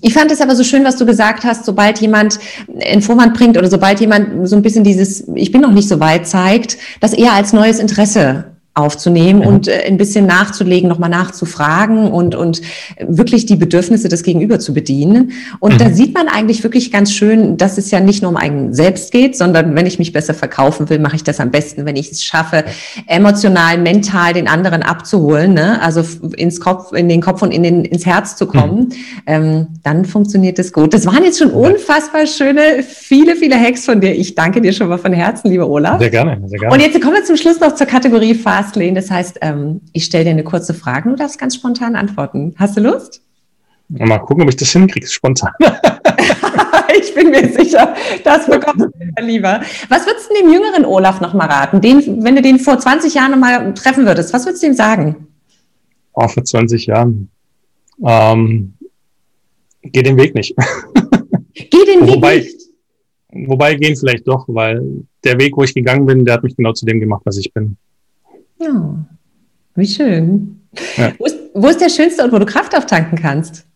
Ich 0.00 0.14
fand 0.14 0.30
es 0.30 0.40
aber 0.40 0.56
so 0.56 0.64
schön, 0.64 0.84
was 0.84 0.96
du 0.96 1.04
gesagt 1.04 1.44
hast, 1.44 1.64
sobald 1.64 2.00
jemand 2.00 2.38
einen 2.82 3.02
Vorwand 3.02 3.34
bringt 3.34 3.58
oder 3.58 3.68
sobald 3.68 4.00
jemand 4.00 4.48
so 4.48 4.56
ein 4.56 4.62
bisschen 4.62 4.84
dieses, 4.84 5.28
ich 5.34 5.52
bin 5.52 5.60
noch 5.60 5.72
nicht 5.72 5.88
so 5.88 6.00
weit 6.00 6.26
zeigt, 6.26 6.78
das 7.00 7.12
eher 7.12 7.32
als 7.32 7.52
neues 7.52 7.78
Interesse 7.78 8.51
aufzunehmen 8.74 9.40
mhm. 9.40 9.46
und 9.46 9.68
äh, 9.68 9.82
ein 9.86 9.98
bisschen 9.98 10.24
nachzulegen, 10.24 10.88
nochmal 10.88 11.10
nachzufragen 11.10 12.10
und, 12.10 12.34
und 12.34 12.62
wirklich 12.98 13.44
die 13.44 13.56
Bedürfnisse 13.56 14.08
des 14.08 14.22
Gegenüber 14.22 14.58
zu 14.58 14.72
bedienen. 14.72 15.32
Und 15.60 15.74
mhm. 15.74 15.78
da 15.78 15.90
sieht 15.90 16.14
man 16.14 16.28
eigentlich 16.28 16.62
wirklich 16.62 16.90
ganz 16.90 17.12
schön, 17.12 17.58
dass 17.58 17.76
es 17.76 17.90
ja 17.90 18.00
nicht 18.00 18.22
nur 18.22 18.30
um 18.30 18.36
einen 18.38 18.72
selbst 18.72 19.12
geht, 19.12 19.36
sondern 19.36 19.74
wenn 19.74 19.84
ich 19.84 19.98
mich 19.98 20.12
besser 20.12 20.32
verkaufen 20.32 20.88
will, 20.88 20.98
mache 21.00 21.16
ich 21.16 21.22
das 21.22 21.38
am 21.38 21.50
besten, 21.50 21.84
wenn 21.84 21.96
ich 21.96 22.12
es 22.12 22.24
schaffe, 22.24 22.64
emotional, 23.06 23.76
mental 23.76 24.32
den 24.32 24.48
anderen 24.48 24.82
abzuholen, 24.82 25.52
ne? 25.52 25.82
also 25.82 26.02
ins 26.36 26.58
Kopf, 26.58 26.94
in 26.94 27.10
den 27.10 27.20
Kopf 27.20 27.42
und 27.42 27.52
in 27.52 27.62
den, 27.62 27.84
ins 27.84 28.06
Herz 28.06 28.36
zu 28.36 28.46
kommen, 28.46 28.84
mhm. 28.84 28.92
ähm, 29.26 29.66
dann 29.82 30.06
funktioniert 30.06 30.58
es 30.58 30.72
gut. 30.72 30.94
Das 30.94 31.04
waren 31.04 31.22
jetzt 31.24 31.38
schon 31.38 31.50
unfassbar 31.50 32.26
schöne, 32.26 32.82
viele, 32.82 33.36
viele 33.36 33.60
Hacks 33.60 33.84
von 33.84 34.00
dir. 34.00 34.14
Ich 34.14 34.34
danke 34.34 34.62
dir 34.62 34.72
schon 34.72 34.88
mal 34.88 34.98
von 34.98 35.12
Herzen, 35.12 35.50
lieber 35.50 35.68
Olaf. 35.68 36.00
Sehr 36.00 36.08
gerne, 36.08 36.40
sehr 36.46 36.58
gerne. 36.58 36.74
Und 36.74 36.80
jetzt 36.80 36.98
kommen 37.02 37.16
wir 37.16 37.24
zum 37.24 37.36
Schluss 37.36 37.60
noch 37.60 37.74
zur 37.74 37.86
Kategorie 37.86 38.34
Fast 38.34 38.61
Fastlane. 38.62 38.94
Das 38.94 39.10
heißt, 39.10 39.38
ähm, 39.42 39.80
ich 39.92 40.04
stelle 40.04 40.24
dir 40.24 40.30
eine 40.30 40.44
kurze 40.44 40.74
Frage 40.74 41.08
und 41.08 41.18
du 41.18 41.22
darfst 41.22 41.38
ganz 41.38 41.54
spontan 41.56 41.96
antworten. 41.96 42.54
Hast 42.56 42.76
du 42.76 42.80
Lust? 42.80 43.22
Mal 43.88 44.18
gucken, 44.18 44.44
ob 44.44 44.48
ich 44.48 44.56
das 44.56 44.70
hinkriege, 44.70 45.06
spontan. 45.06 45.52
ich 46.98 47.14
bin 47.14 47.30
mir 47.30 47.46
sicher, 47.52 47.94
das 48.24 48.46
bekommst 48.46 48.86
du 48.86 49.22
lieber. 49.22 49.60
Was 49.88 50.06
würdest 50.06 50.30
du 50.30 50.34
dem 50.40 50.52
jüngeren 50.52 50.86
Olaf 50.86 51.20
noch 51.20 51.34
mal 51.34 51.46
raten? 51.46 51.80
Den, 51.80 52.24
wenn 52.24 52.36
du 52.36 52.42
den 52.42 52.58
vor 52.58 52.78
20 52.78 53.12
Jahren 53.14 53.32
noch 53.32 53.38
mal 53.38 53.74
treffen 53.74 54.06
würdest, 54.06 54.32
was 54.32 54.46
würdest 54.46 54.62
du 54.62 54.68
ihm 54.68 54.74
sagen? 54.74 55.26
Oh, 56.14 56.26
vor 56.26 56.44
20 56.44 56.86
Jahren. 56.86 57.28
Ähm, 58.06 58.74
geh 59.82 60.02
den 60.02 60.16
Weg 60.16 60.34
nicht. 60.34 60.54
Geh 61.54 61.84
den 61.84 62.06
Weg 62.06 62.14
wobei, 62.14 62.36
nicht. 62.36 62.60
Wobei 63.46 63.74
gehen 63.74 63.96
vielleicht 63.96 64.26
doch, 64.26 64.44
weil 64.48 65.04
der 65.24 65.38
Weg, 65.38 65.56
wo 65.56 65.62
ich 65.62 65.74
gegangen 65.74 66.06
bin, 66.06 66.24
der 66.24 66.34
hat 66.34 66.42
mich 66.44 66.56
genau 66.56 66.72
zu 66.72 66.86
dem 66.86 67.00
gemacht, 67.00 67.22
was 67.24 67.36
ich 67.36 67.52
bin. 67.52 67.76
Ja, 68.62 69.06
wie 69.74 69.86
schön. 69.86 70.60
Ja. 70.96 71.12
Wo, 71.18 71.24
ist, 71.26 71.36
wo 71.54 71.66
ist 71.68 71.80
der 71.80 71.88
schönste 71.88 72.22
Ort, 72.22 72.32
wo 72.32 72.38
du 72.38 72.46
Kraft 72.46 72.76
auftanken 72.76 73.18
kannst? 73.18 73.66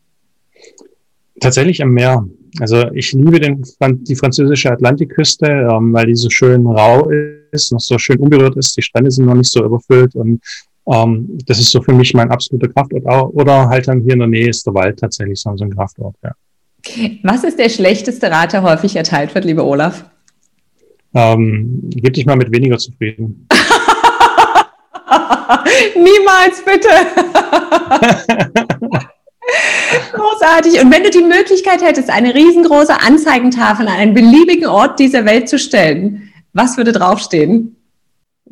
Tatsächlich 1.41 1.83
am 1.83 1.91
Meer. 1.91 2.27
Also 2.61 2.91
ich 2.93 3.13
liebe 3.13 3.39
den, 3.39 3.63
die 3.81 4.17
französische 4.17 4.71
Atlantikküste, 4.71 5.47
ähm, 5.47 5.93
weil 5.93 6.07
die 6.07 6.15
so 6.15 6.31
schön 6.31 6.67
rau 6.67 7.11
ist, 7.53 7.73
noch 7.73 7.81
so 7.81 7.99
schön 7.99 8.19
unberührt 8.19 8.57
ist. 8.57 8.77
Die 8.77 8.83
Strände 8.83 9.11
sind 9.11 9.27
noch 9.27 9.35
nicht 9.35 9.51
so 9.51 9.65
überfüllt 9.65 10.15
und 10.15 10.41
ähm, 10.87 11.39
das 11.47 11.59
ist 11.59 11.71
so 11.71 11.83
für 11.83 11.93
mich 11.93 12.15
mein 12.15 12.31
absoluter 12.31 12.69
Kraftort. 12.69 13.05
Oder 13.35 13.69
halt 13.69 13.89
dann 13.89 14.01
hier 14.01 14.15
in 14.15 14.21
der 14.21 14.29
Nähe 14.29 14.49
ist 14.49 14.67
der 14.67 14.75
Wald 14.75 14.99
tatsächlich 14.99 15.39
so 15.41 15.51
ein 15.51 15.75
Kraftort. 15.75 16.17
Ja. 16.23 16.33
Was 17.25 17.45
ist 17.45 17.59
der 17.59 17.69
schlechteste 17.69 18.31
Rat, 18.31 18.53
der 18.53 18.63
häufig 18.63 18.97
erteilt 18.97 19.35
wird, 19.35 19.45
lieber 19.45 19.65
Olaf? 19.65 20.05
Ähm, 21.15 21.81
gib 21.91 22.15
dich 22.15 22.27
mal 22.27 22.37
mit 22.37 22.53
weniger 22.53 22.79
zufrieden. 22.79 23.47
Niemals 25.95 26.65
bitte. 26.65 26.89
Großartig. 30.13 30.81
Und 30.81 30.93
wenn 30.93 31.05
du 31.05 31.11
die 31.11 31.23
Möglichkeit 31.23 31.83
hättest, 31.83 32.11
eine 32.11 32.35
riesengroße 32.35 33.01
Anzeigentafel 33.01 33.87
an 33.87 33.95
einen 33.95 34.15
beliebigen 34.15 34.67
Ort 34.67 34.99
dieser 34.99 35.25
Welt 35.25 35.49
zu 35.49 35.59
stellen, 35.59 36.33
was 36.53 36.77
würde 36.77 36.93
draufstehen? 36.93 37.77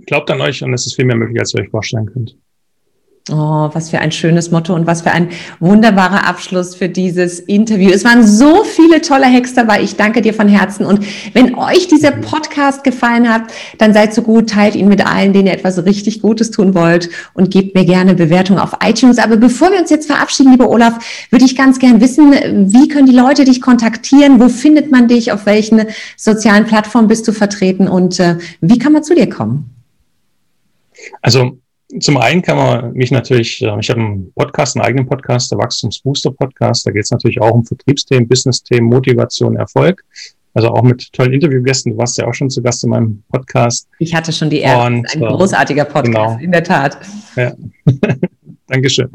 Glaubt 0.07 0.31
an 0.31 0.41
euch 0.41 0.63
und 0.63 0.73
es 0.73 0.87
ist 0.87 0.95
viel 0.95 1.05
mehr 1.05 1.17
möglich, 1.17 1.41
als 1.41 1.55
ihr 1.55 1.63
euch 1.63 1.71
vorstellen 1.71 2.11
könnt. 2.13 2.37
Oh, 3.33 3.71
was 3.73 3.89
für 3.89 4.01
ein 4.01 4.13
schönes 4.13 4.51
Motto 4.51 4.75
und 4.75 4.87
was 4.87 5.01
für 5.01 5.11
ein 5.11 5.31
wunderbarer 5.59 6.29
Abschluss 6.29 6.75
für 6.75 6.91
dieses 6.91 7.41
Interview. 7.41 7.89
Es 7.91 8.05
waren 8.05 8.27
so 8.27 8.65
viele 8.65 9.01
tolle 9.01 9.25
Hacks 9.25 9.55
dabei. 9.55 9.81
Ich 9.83 9.97
danke 9.97 10.21
dir 10.21 10.35
von 10.35 10.47
Herzen. 10.47 10.85
Und 10.85 11.07
wenn 11.33 11.55
euch 11.55 11.89
dieser 11.89 12.11
Podcast 12.11 12.85
gefallen 12.85 13.33
hat, 13.33 13.45
dann 13.79 13.95
seid 13.95 14.13
so 14.13 14.21
gut, 14.21 14.51
teilt 14.51 14.75
ihn 14.75 14.89
mit 14.89 15.07
allen, 15.07 15.33
denen 15.33 15.47
ihr 15.47 15.55
etwas 15.55 15.83
richtig 15.87 16.21
Gutes 16.21 16.51
tun 16.51 16.75
wollt 16.75 17.09
und 17.33 17.51
gebt 17.51 17.75
mir 17.75 17.87
gerne 17.87 18.15
Bewertung 18.15 18.59
auf 18.59 18.77
iTunes. 18.85 19.19
Aber 19.19 19.39
bevor 19.39 19.73
wir 19.73 19.79
uns 19.79 19.89
jetzt 19.89 20.07
verabschieden, 20.07 20.51
lieber 20.51 20.69
Olaf, 20.69 21.27
würde 21.31 21.47
ich 21.47 21.57
ganz 21.57 21.79
gern 21.79 22.03
wissen, 22.03 22.31
wie 22.75 22.89
können 22.89 23.07
die 23.07 23.17
Leute 23.17 23.47
dich 23.47 23.63
kontaktieren? 23.63 24.39
Wo 24.39 24.51
findet 24.51 24.91
man 24.91 25.09
dich? 25.09 25.33
Auf 25.33 25.47
welchen 25.47 25.87
sozialen 26.19 26.67
Plattformen 26.67 27.09
bist 27.09 27.27
du 27.27 27.33
vertreten? 27.33 27.89
Und 27.89 28.21
äh, 28.21 28.37
wie 28.61 28.79
kann 28.79 28.93
man 28.93 29.03
zu 29.03 29.15
dir 29.15 29.31
kommen? 29.31 29.71
Also 31.23 31.57
zum 32.01 32.17
einen 32.17 32.43
kann 32.43 32.57
man 32.57 32.93
mich 32.93 33.11
natürlich, 33.11 33.63
äh, 33.63 33.79
ich 33.79 33.91
habe 33.91 34.01
einen 34.01 34.33
Podcast, 34.35 34.77
einen 34.77 34.85
eigenen 34.85 35.07
Podcast, 35.07 35.51
der 35.51 35.59
Wachstumsbooster-Podcast. 35.59 36.87
Da 36.87 36.91
geht 36.91 37.05
es 37.05 37.11
natürlich 37.11 37.41
auch 37.41 37.53
um 37.53 37.65
Vertriebsthemen, 37.65 38.29
Business-Themen, 38.29 38.89
Motivation, 38.89 39.57
Erfolg. 39.57 40.05
Also 40.55 40.69
auch 40.69 40.83
mit 40.83 41.13
tollen 41.13 41.33
Interviewgästen. 41.33 41.93
Du 41.93 41.99
warst 41.99 42.17
ja 42.17 42.27
auch 42.27 42.35
schon 42.35 42.49
zu 42.49 42.63
Gast 42.63 42.85
in 42.85 42.91
meinem 42.91 43.23
Podcast. 43.31 43.89
Ich 43.99 44.15
hatte 44.15 44.33
schon 44.33 44.51
die 44.51 44.61
Ehre. 44.61 44.87
Und, 44.87 45.13
ein 45.13 45.21
großartiger 45.21 45.85
Podcast, 45.85 46.39
genau. 46.39 46.39
in 46.39 46.53
der 46.53 46.63
Tat. 46.63 46.97
Ja. 47.35 47.53
Dankeschön. 48.69 49.11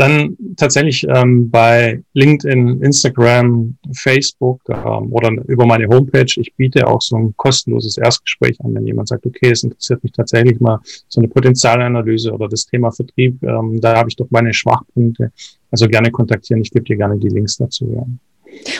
Dann 0.00 0.34
tatsächlich 0.56 1.06
ähm, 1.14 1.50
bei 1.50 2.02
LinkedIn, 2.14 2.80
Instagram, 2.80 3.76
Facebook 3.92 4.62
ähm, 4.70 5.12
oder 5.12 5.30
über 5.46 5.66
meine 5.66 5.88
Homepage. 5.88 6.32
Ich 6.36 6.54
biete 6.56 6.86
auch 6.86 7.02
so 7.02 7.16
ein 7.16 7.34
kostenloses 7.36 7.98
Erstgespräch 7.98 8.58
an, 8.64 8.74
wenn 8.74 8.86
jemand 8.86 9.08
sagt, 9.08 9.26
okay, 9.26 9.50
es 9.50 9.62
interessiert 9.62 10.02
mich 10.02 10.12
tatsächlich 10.12 10.58
mal 10.58 10.78
so 11.06 11.20
eine 11.20 11.28
Potenzialanalyse 11.28 12.32
oder 12.32 12.48
das 12.48 12.64
Thema 12.64 12.90
Vertrieb. 12.90 13.42
Ähm, 13.42 13.78
da 13.82 13.98
habe 13.98 14.08
ich 14.08 14.16
doch 14.16 14.28
meine 14.30 14.54
Schwachpunkte. 14.54 15.32
Also 15.70 15.86
gerne 15.86 16.10
kontaktieren. 16.10 16.62
Ich 16.62 16.70
gebe 16.70 16.86
dir 16.86 16.96
gerne 16.96 17.18
die 17.18 17.28
Links 17.28 17.58
dazu. 17.58 17.92
Ja. 17.94 18.06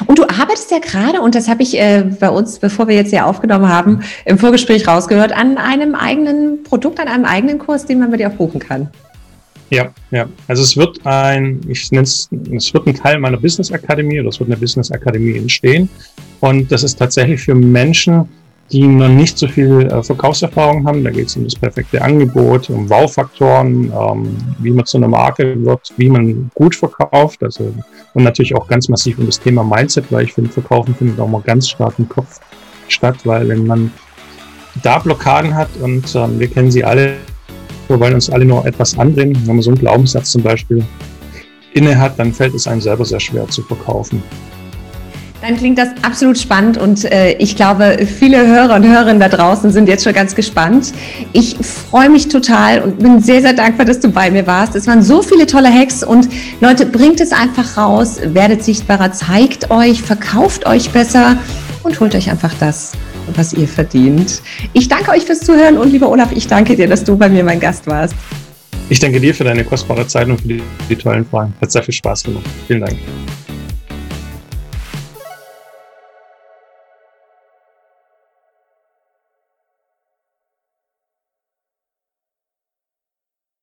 Und 0.06 0.18
du 0.18 0.22
arbeitest 0.22 0.70
ja 0.70 0.78
gerade, 0.78 1.20
und 1.20 1.34
das 1.34 1.48
habe 1.48 1.62
ich 1.62 1.78
äh, 1.78 2.02
bei 2.18 2.30
uns, 2.30 2.58
bevor 2.60 2.88
wir 2.88 2.94
jetzt 2.94 3.10
hier 3.10 3.26
aufgenommen 3.26 3.68
haben, 3.68 4.00
im 4.24 4.38
Vorgespräch 4.38 4.88
rausgehört, 4.88 5.32
an 5.32 5.58
einem 5.58 5.94
eigenen 5.94 6.62
Produkt, 6.62 6.98
an 6.98 7.08
einem 7.08 7.26
eigenen 7.26 7.58
Kurs, 7.58 7.84
den 7.84 7.98
man 7.98 8.10
bei 8.10 8.16
dir 8.16 8.30
auch 8.30 8.36
buchen 8.36 8.58
kann. 8.58 8.88
Ja, 9.70 9.92
ja. 10.10 10.28
Also 10.48 10.62
es 10.62 10.76
wird 10.76 11.04
ein, 11.06 11.60
ich 11.68 11.90
nenne 11.92 12.02
es, 12.02 12.28
es 12.52 12.74
wird 12.74 12.86
ein 12.86 12.94
Teil 12.94 13.18
meiner 13.18 13.36
Business 13.36 13.70
Akademie 13.72 14.20
oder 14.20 14.28
es 14.28 14.40
wird 14.40 14.50
eine 14.50 14.58
Business 14.58 14.90
Akademie 14.90 15.38
entstehen. 15.38 15.88
Und 16.40 16.70
das 16.72 16.82
ist 16.82 16.98
tatsächlich 16.98 17.40
für 17.40 17.54
Menschen, 17.54 18.28
die 18.72 18.86
noch 18.86 19.08
nicht 19.08 19.36
so 19.38 19.48
viel 19.48 19.86
äh, 19.86 20.02
Verkaufserfahrung 20.02 20.86
haben. 20.86 21.02
Da 21.02 21.10
geht 21.10 21.26
es 21.26 21.36
um 21.36 21.44
das 21.44 21.54
perfekte 21.54 22.02
Angebot, 22.02 22.70
um 22.70 22.88
Wow-Faktoren, 22.88 23.92
ähm, 23.92 24.36
wie 24.58 24.70
man 24.70 24.86
zu 24.86 24.96
einer 24.96 25.08
Marke 25.08 25.56
wird, 25.64 25.92
wie 25.96 26.08
man 26.08 26.50
gut 26.54 26.74
verkauft. 26.74 27.42
Also 27.42 27.72
und 28.14 28.24
natürlich 28.24 28.54
auch 28.54 28.66
ganz 28.66 28.88
massiv 28.88 29.18
um 29.18 29.26
das 29.26 29.40
Thema 29.40 29.62
Mindset, 29.64 30.04
weil 30.10 30.24
ich 30.24 30.32
finde, 30.32 30.50
Verkaufen 30.50 30.94
findet 30.94 31.18
auch 31.20 31.28
mal 31.28 31.42
ganz 31.42 31.68
stark 31.68 31.94
im 31.98 32.08
Kopf 32.08 32.40
statt, 32.88 33.16
weil 33.24 33.48
wenn 33.48 33.66
man 33.66 33.92
da 34.82 34.98
Blockaden 34.98 35.54
hat 35.54 35.70
und 35.80 36.14
ähm, 36.14 36.38
wir 36.38 36.48
kennen 36.48 36.70
sie 36.70 36.84
alle, 36.84 37.16
wir 37.90 38.00
wollen 38.00 38.14
uns 38.14 38.30
alle 38.30 38.44
nur 38.44 38.64
etwas 38.64 38.98
andrehen. 38.98 39.36
Wenn 39.44 39.56
man 39.56 39.62
so 39.62 39.70
einen 39.70 39.78
Glaubenssatz 39.78 40.30
zum 40.30 40.42
Beispiel 40.42 40.84
inne 41.74 42.00
hat, 42.00 42.18
dann 42.18 42.32
fällt 42.32 42.54
es 42.54 42.66
einem 42.66 42.80
selber 42.80 43.04
sehr 43.04 43.20
schwer 43.20 43.46
zu 43.48 43.62
verkaufen. 43.62 44.22
Dann 45.42 45.56
klingt 45.56 45.78
das 45.78 45.88
absolut 46.02 46.38
spannend 46.38 46.76
und 46.76 47.10
äh, 47.10 47.32
ich 47.38 47.56
glaube, 47.56 48.06
viele 48.06 48.46
Hörer 48.46 48.74
und 48.74 48.86
Hörerinnen 48.86 49.20
da 49.20 49.28
draußen 49.30 49.70
sind 49.70 49.88
jetzt 49.88 50.04
schon 50.04 50.12
ganz 50.12 50.34
gespannt. 50.34 50.92
Ich 51.32 51.56
freue 51.56 52.10
mich 52.10 52.28
total 52.28 52.82
und 52.82 52.98
bin 52.98 53.20
sehr, 53.20 53.40
sehr 53.40 53.54
dankbar, 53.54 53.86
dass 53.86 54.00
du 54.00 54.10
bei 54.10 54.30
mir 54.30 54.46
warst. 54.46 54.76
Es 54.76 54.86
waren 54.86 55.02
so 55.02 55.22
viele 55.22 55.46
tolle 55.46 55.72
Hacks 55.72 56.04
und 56.04 56.28
Leute, 56.60 56.84
bringt 56.84 57.22
es 57.22 57.32
einfach 57.32 57.78
raus, 57.78 58.20
werdet 58.22 58.62
sichtbarer, 58.62 59.12
zeigt 59.12 59.70
euch, 59.70 60.02
verkauft 60.02 60.66
euch 60.66 60.90
besser 60.90 61.38
und 61.84 61.98
holt 62.00 62.14
euch 62.14 62.30
einfach 62.30 62.52
das, 62.60 62.92
was 63.36 63.52
ihr 63.52 63.68
verdient. 63.68 64.42
Ich 64.72 64.88
danke 64.88 65.10
euch 65.10 65.24
fürs 65.24 65.40
Zuhören 65.40 65.78
und 65.78 65.92
lieber 65.92 66.10
Olaf, 66.10 66.30
ich 66.34 66.46
danke 66.46 66.76
dir, 66.76 66.88
dass 66.88 67.04
du 67.04 67.16
bei 67.16 67.28
mir 67.28 67.44
mein 67.44 67.60
Gast 67.60 67.86
warst. 67.86 68.14
Ich 68.88 68.98
danke 68.98 69.20
dir 69.20 69.34
für 69.34 69.44
deine 69.44 69.64
kostbare 69.64 70.06
Zeit 70.06 70.28
und 70.28 70.40
für 70.40 70.48
die, 70.48 70.62
die 70.88 70.96
tollen 70.96 71.24
Fragen. 71.24 71.54
Hat 71.60 71.70
sehr 71.70 71.82
viel 71.82 71.94
Spaß 71.94 72.24
gemacht. 72.24 72.44
Vielen 72.66 72.80
Dank. 72.80 72.96